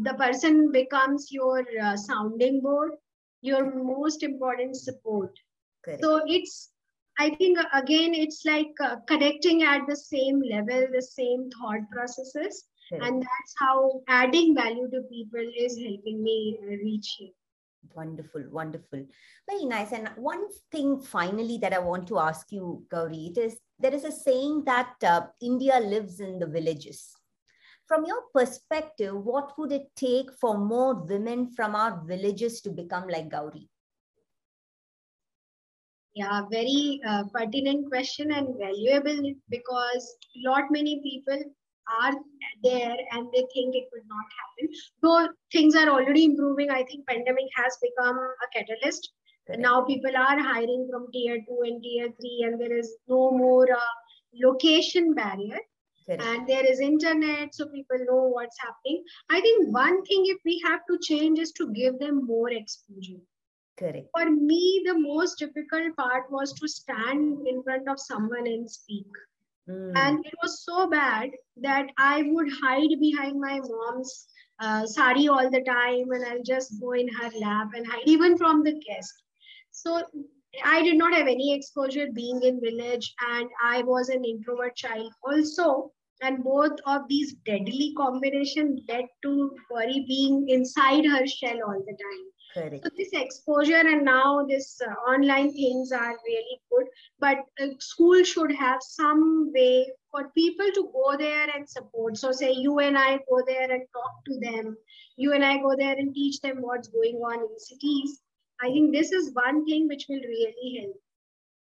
the 0.07 0.13
person 0.15 0.71
becomes 0.71 1.27
your 1.31 1.63
uh, 1.83 1.95
sounding 1.95 2.59
board 2.61 2.93
your 3.41 3.63
most 3.75 4.23
important 4.23 4.75
support 4.75 5.43
Correct. 5.85 6.01
so 6.01 6.21
it's 6.25 6.73
I 7.19 7.29
think 7.35 7.59
uh, 7.59 7.65
again, 7.73 8.13
it's 8.13 8.43
like 8.45 8.73
uh, 8.83 8.95
connecting 9.07 9.63
at 9.63 9.85
the 9.87 9.95
same 9.95 10.41
level, 10.41 10.87
the 10.91 11.01
same 11.01 11.49
thought 11.51 11.89
processes. 11.91 12.65
And 12.91 13.21
that's 13.21 13.55
how 13.57 14.01
adding 14.07 14.53
value 14.53 14.87
to 14.91 15.01
people 15.09 15.43
is 15.57 15.79
helping 15.79 16.21
me 16.21 16.59
uh, 16.61 16.67
reach 16.67 17.15
here. 17.17 17.31
Wonderful, 17.95 18.43
wonderful. 18.51 19.03
Very 19.49 19.65
nice. 19.65 19.91
And 19.91 20.09
one 20.15 20.45
thing 20.71 20.99
finally 20.99 21.57
that 21.59 21.73
I 21.73 21.79
want 21.79 22.07
to 22.09 22.19
ask 22.19 22.51
you, 22.51 22.85
Gauri, 22.91 23.31
it 23.35 23.37
is 23.39 23.57
there 23.83 23.93
is 23.93 24.05
a 24.05 24.11
saying 24.11 24.63
that 24.65 24.95
uh, 25.05 25.21
India 25.41 25.77
lives 25.77 26.21
in 26.21 26.39
the 26.39 26.47
villages. 26.47 27.13
From 27.85 28.05
your 28.05 28.21
perspective, 28.33 29.13
what 29.13 29.51
would 29.57 29.73
it 29.73 29.91
take 29.97 30.31
for 30.39 30.57
more 30.57 30.95
women 30.95 31.51
from 31.51 31.75
our 31.75 32.01
villages 32.05 32.61
to 32.61 32.69
become 32.69 33.09
like 33.09 33.29
Gauri? 33.29 33.67
Yeah, 36.15 36.43
very 36.49 37.01
uh, 37.05 37.23
pertinent 37.33 37.89
question 37.89 38.31
and 38.31 38.55
valuable 38.57 39.33
because 39.49 40.15
lot 40.45 40.63
many 40.71 41.01
people 41.03 41.43
are 42.01 42.13
there 42.63 42.95
and 43.11 43.27
they 43.33 43.45
think 43.53 43.75
it 43.75 43.89
would 43.91 44.07
not 44.07 44.25
happen. 44.39 44.73
Though 45.01 45.27
things 45.51 45.75
are 45.75 45.89
already 45.89 46.23
improving, 46.23 46.69
I 46.69 46.83
think 46.83 47.05
pandemic 47.05 47.49
has 47.55 47.77
become 47.81 48.17
a 48.17 48.47
catalyst. 48.55 49.11
Correct. 49.45 49.61
Now 49.61 49.83
people 49.83 50.15
are 50.15 50.39
hiring 50.39 50.87
from 50.89 51.11
tier 51.11 51.37
two 51.47 51.59
and 51.63 51.83
tier 51.83 52.09
three, 52.19 52.43
and 52.45 52.59
there 52.59 52.77
is 52.77 52.95
no 53.07 53.31
more 53.31 53.69
uh, 53.71 53.93
location 54.33 55.13
barrier. 55.13 55.59
Correct. 56.05 56.23
And 56.23 56.47
there 56.47 56.65
is 56.65 56.79
internet, 56.79 57.55
so 57.55 57.67
people 57.67 57.97
know 57.99 58.23
what's 58.27 58.57
happening. 58.59 59.03
I 59.29 59.39
think 59.41 59.73
one 59.73 60.03
thing 60.03 60.23
if 60.27 60.37
we 60.45 60.61
have 60.65 60.81
to 60.89 60.97
change 61.01 61.39
is 61.39 61.51
to 61.53 61.71
give 61.71 61.99
them 61.99 62.25
more 62.25 62.49
exposure 62.51 63.21
Correct. 63.77 64.07
For 64.15 64.29
me, 64.29 64.83
the 64.85 64.97
most 64.97 65.39
difficult 65.39 65.95
part 65.97 66.31
was 66.31 66.53
to 66.53 66.67
stand 66.67 67.47
in 67.47 67.63
front 67.63 67.89
of 67.89 67.99
someone 67.99 68.45
and 68.45 68.69
speak. 68.69 69.07
Mm. 69.67 69.93
And 69.95 70.25
it 70.25 70.33
was 70.43 70.63
so 70.63 70.89
bad 70.89 71.31
that 71.57 71.87
I 71.97 72.23
would 72.23 72.49
hide 72.61 72.99
behind 72.99 73.39
my 73.39 73.59
mom's 73.59 74.27
uh, 74.59 74.85
sari 74.85 75.27
all 75.27 75.49
the 75.49 75.63
time 75.63 76.11
and 76.11 76.25
I'll 76.25 76.43
just 76.43 76.79
go 76.79 76.91
in 76.91 77.07
her 77.07 77.31
lap 77.39 77.69
and 77.73 77.87
hide, 77.87 78.03
even 78.05 78.37
from 78.37 78.63
the 78.63 78.73
guest. 78.73 79.22
So 79.73 80.01
I 80.63 80.83
did 80.83 80.97
not 80.97 81.13
have 81.13 81.27
any 81.27 81.53
exposure 81.53 82.07
being 82.13 82.41
in 82.43 82.61
village 82.61 83.13
and 83.27 83.49
I 83.61 83.81
was 83.81 84.09
an 84.09 84.23
introvert 84.23 84.75
child 84.75 85.11
also. 85.27 85.91
And 86.21 86.43
both 86.43 86.79
of 86.85 87.01
these 87.09 87.33
deadly 87.45 87.93
combination 87.97 88.77
led 88.87 89.05
to 89.23 89.55
worry 89.69 90.05
being 90.07 90.47
inside 90.47 91.05
her 91.05 91.27
shell 91.27 91.57
all 91.67 91.83
the 91.85 91.97
time. 92.05 92.23
Correct. 92.53 92.83
So 92.85 92.89
this 92.95 93.09
exposure 93.13 93.75
and 93.75 94.05
now 94.05 94.45
this 94.45 94.79
uh, 94.79 94.91
online 95.09 95.51
things 95.51 95.91
are 95.91 96.15
really 96.25 96.61
good, 96.71 96.85
but 97.19 97.39
uh, 97.59 97.69
school 97.79 98.23
should 98.23 98.51
have 98.51 98.79
some 98.81 99.51
way 99.53 99.91
for 100.11 100.29
people 100.37 100.67
to 100.75 100.89
go 100.93 101.17
there 101.17 101.47
and 101.49 101.67
support. 101.67 102.15
So 102.17 102.31
say 102.31 102.51
you 102.51 102.77
and 102.79 102.95
I 102.95 103.17
go 103.29 103.41
there 103.47 103.71
and 103.71 103.83
talk 103.91 104.23
to 104.27 104.39
them. 104.39 104.77
You 105.17 105.33
and 105.33 105.43
I 105.43 105.57
go 105.57 105.75
there 105.75 105.97
and 105.97 106.13
teach 106.13 106.39
them 106.41 106.57
what's 106.61 106.89
going 106.89 107.15
on 107.15 107.39
in 107.39 107.59
cities. 107.59 108.21
I 108.63 108.67
think 108.71 108.93
this 108.93 109.11
is 109.11 109.33
one 109.33 109.65
thing 109.65 109.87
which 109.87 110.05
will 110.09 110.21
really 110.21 110.79
help 110.81 110.99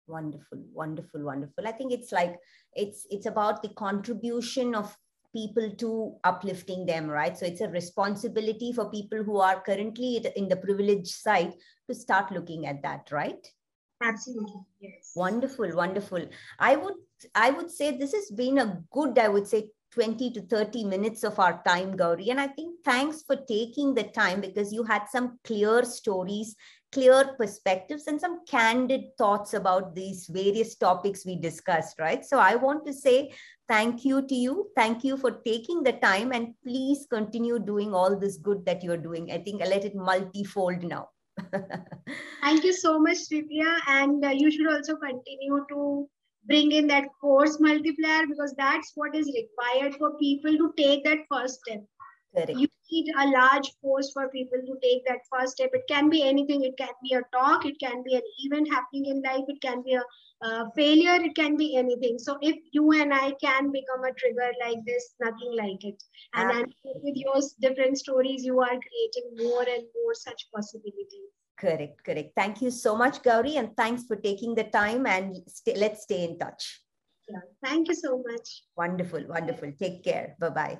wonderful 0.08 0.58
wonderful 0.74 1.22
wonderful 1.22 1.66
i 1.66 1.70
think 1.70 1.92
it's 1.92 2.10
like 2.10 2.34
it's 2.74 3.06
it's 3.08 3.26
about 3.26 3.62
the 3.62 3.68
contribution 3.68 4.74
of 4.74 4.96
people 5.32 5.70
to 5.78 6.14
uplifting 6.24 6.86
them, 6.86 7.08
right? 7.08 7.36
So 7.36 7.46
it's 7.46 7.60
a 7.60 7.68
responsibility 7.68 8.72
for 8.72 8.90
people 8.90 9.22
who 9.22 9.38
are 9.38 9.60
currently 9.60 10.24
in 10.36 10.48
the 10.48 10.56
privileged 10.56 11.14
side 11.14 11.54
to 11.88 11.94
start 11.94 12.30
looking 12.30 12.66
at 12.66 12.82
that, 12.82 13.10
right? 13.10 13.46
Absolutely, 14.02 14.60
yes. 14.80 15.12
Wonderful, 15.14 15.74
wonderful. 15.74 16.26
I 16.58 16.76
would 16.76 16.94
I 17.34 17.50
would 17.50 17.70
say 17.70 17.96
this 17.96 18.12
has 18.12 18.30
been 18.30 18.58
a 18.58 18.82
good, 18.90 19.18
I 19.18 19.28
would 19.28 19.46
say 19.46 19.70
20 19.92 20.32
to 20.32 20.40
30 20.42 20.84
minutes 20.84 21.22
of 21.22 21.38
our 21.38 21.62
time, 21.64 21.96
Gauri. 21.96 22.30
And 22.30 22.40
I 22.40 22.48
think 22.48 22.82
thanks 22.84 23.22
for 23.22 23.36
taking 23.36 23.94
the 23.94 24.04
time 24.04 24.40
because 24.40 24.72
you 24.72 24.82
had 24.82 25.02
some 25.10 25.38
clear 25.44 25.84
stories, 25.84 26.56
clear 26.92 27.34
perspectives, 27.38 28.06
and 28.06 28.20
some 28.20 28.44
candid 28.46 29.16
thoughts 29.16 29.54
about 29.54 29.94
these 29.94 30.26
various 30.26 30.74
topics 30.76 31.24
we 31.26 31.36
discussed, 31.36 31.98
right? 31.98 32.24
So 32.24 32.38
I 32.38 32.54
want 32.54 32.86
to 32.86 32.92
say 32.92 33.32
thank 33.68 34.04
you 34.04 34.26
to 34.26 34.34
you. 34.34 34.70
Thank 34.76 35.02
you 35.02 35.16
for 35.16 35.30
taking 35.30 35.82
the 35.82 35.94
time 35.94 36.32
and 36.32 36.54
please 36.62 37.06
continue 37.10 37.58
doing 37.58 37.94
all 37.94 38.18
this 38.18 38.36
good 38.36 38.64
that 38.66 38.82
you're 38.84 38.98
doing. 38.98 39.32
I 39.32 39.38
think 39.38 39.62
I 39.62 39.66
let 39.66 39.84
it 39.84 39.94
multifold 39.94 40.82
now. 40.82 41.08
thank 42.42 42.64
you 42.64 42.72
so 42.72 42.98
much, 42.98 43.18
Divya. 43.30 43.78
And 43.88 44.24
uh, 44.24 44.28
you 44.28 44.50
should 44.50 44.70
also 44.70 44.96
continue 44.96 45.64
to 45.70 46.08
bring 46.46 46.72
in 46.72 46.86
that 46.88 47.04
force 47.20 47.58
multiplier 47.60 48.26
because 48.26 48.54
that's 48.58 48.92
what 48.94 49.14
is 49.14 49.32
required 49.34 49.94
for 49.96 50.18
people 50.18 50.52
to 50.52 50.72
take 50.76 51.04
that 51.04 51.18
first 51.30 51.60
step. 51.60 51.82
Correct. 52.34 52.58
You 52.58 52.68
need 52.90 53.12
a 53.18 53.28
large 53.28 53.70
force 53.82 54.10
for 54.12 54.28
people 54.28 54.58
to 54.58 54.76
take 54.82 55.04
that 55.06 55.18
first 55.30 55.52
step. 55.52 55.70
It 55.74 55.84
can 55.88 56.08
be 56.08 56.22
anything. 56.22 56.64
It 56.64 56.76
can 56.78 56.94
be 57.02 57.14
a 57.14 57.22
talk. 57.32 57.66
It 57.66 57.78
can 57.78 58.02
be 58.02 58.14
an 58.14 58.22
event 58.38 58.68
happening 58.72 59.06
in 59.06 59.22
life. 59.22 59.44
It 59.48 59.60
can 59.60 59.82
be 59.82 59.94
a 59.94 60.02
uh, 60.42 60.64
failure. 60.74 61.14
It 61.14 61.34
can 61.34 61.56
be 61.56 61.76
anything. 61.76 62.18
So 62.18 62.38
if 62.40 62.56
you 62.72 62.92
and 62.92 63.12
I 63.12 63.32
can 63.42 63.70
become 63.70 64.04
a 64.04 64.14
trigger 64.14 64.50
like 64.64 64.78
this, 64.86 65.14
nothing 65.20 65.56
like 65.56 65.84
it. 65.84 66.02
And 66.34 66.74
with 66.84 67.16
your 67.16 67.40
different 67.60 67.98
stories, 67.98 68.44
you 68.44 68.60
are 68.60 68.78
creating 68.88 69.36
more 69.36 69.62
and 69.62 69.84
more 69.94 70.14
such 70.14 70.48
possibilities. 70.54 71.28
Correct, 71.58 72.02
correct. 72.02 72.32
Thank 72.34 72.62
you 72.62 72.70
so 72.70 72.96
much, 72.96 73.22
Gauri, 73.22 73.56
and 73.56 73.76
thanks 73.76 74.04
for 74.04 74.16
taking 74.16 74.54
the 74.54 74.64
time 74.64 75.06
and 75.06 75.36
let 75.66 75.76
let's 75.76 76.02
stay 76.02 76.24
in 76.24 76.38
touch. 76.38 76.80
Yeah, 77.28 77.38
thank 77.62 77.88
you 77.88 77.94
so 77.94 78.22
much. 78.26 78.64
Wonderful, 78.76 79.24
wonderful. 79.28 79.72
Take 79.78 80.02
care. 80.02 80.34
Bye-bye. 80.40 80.78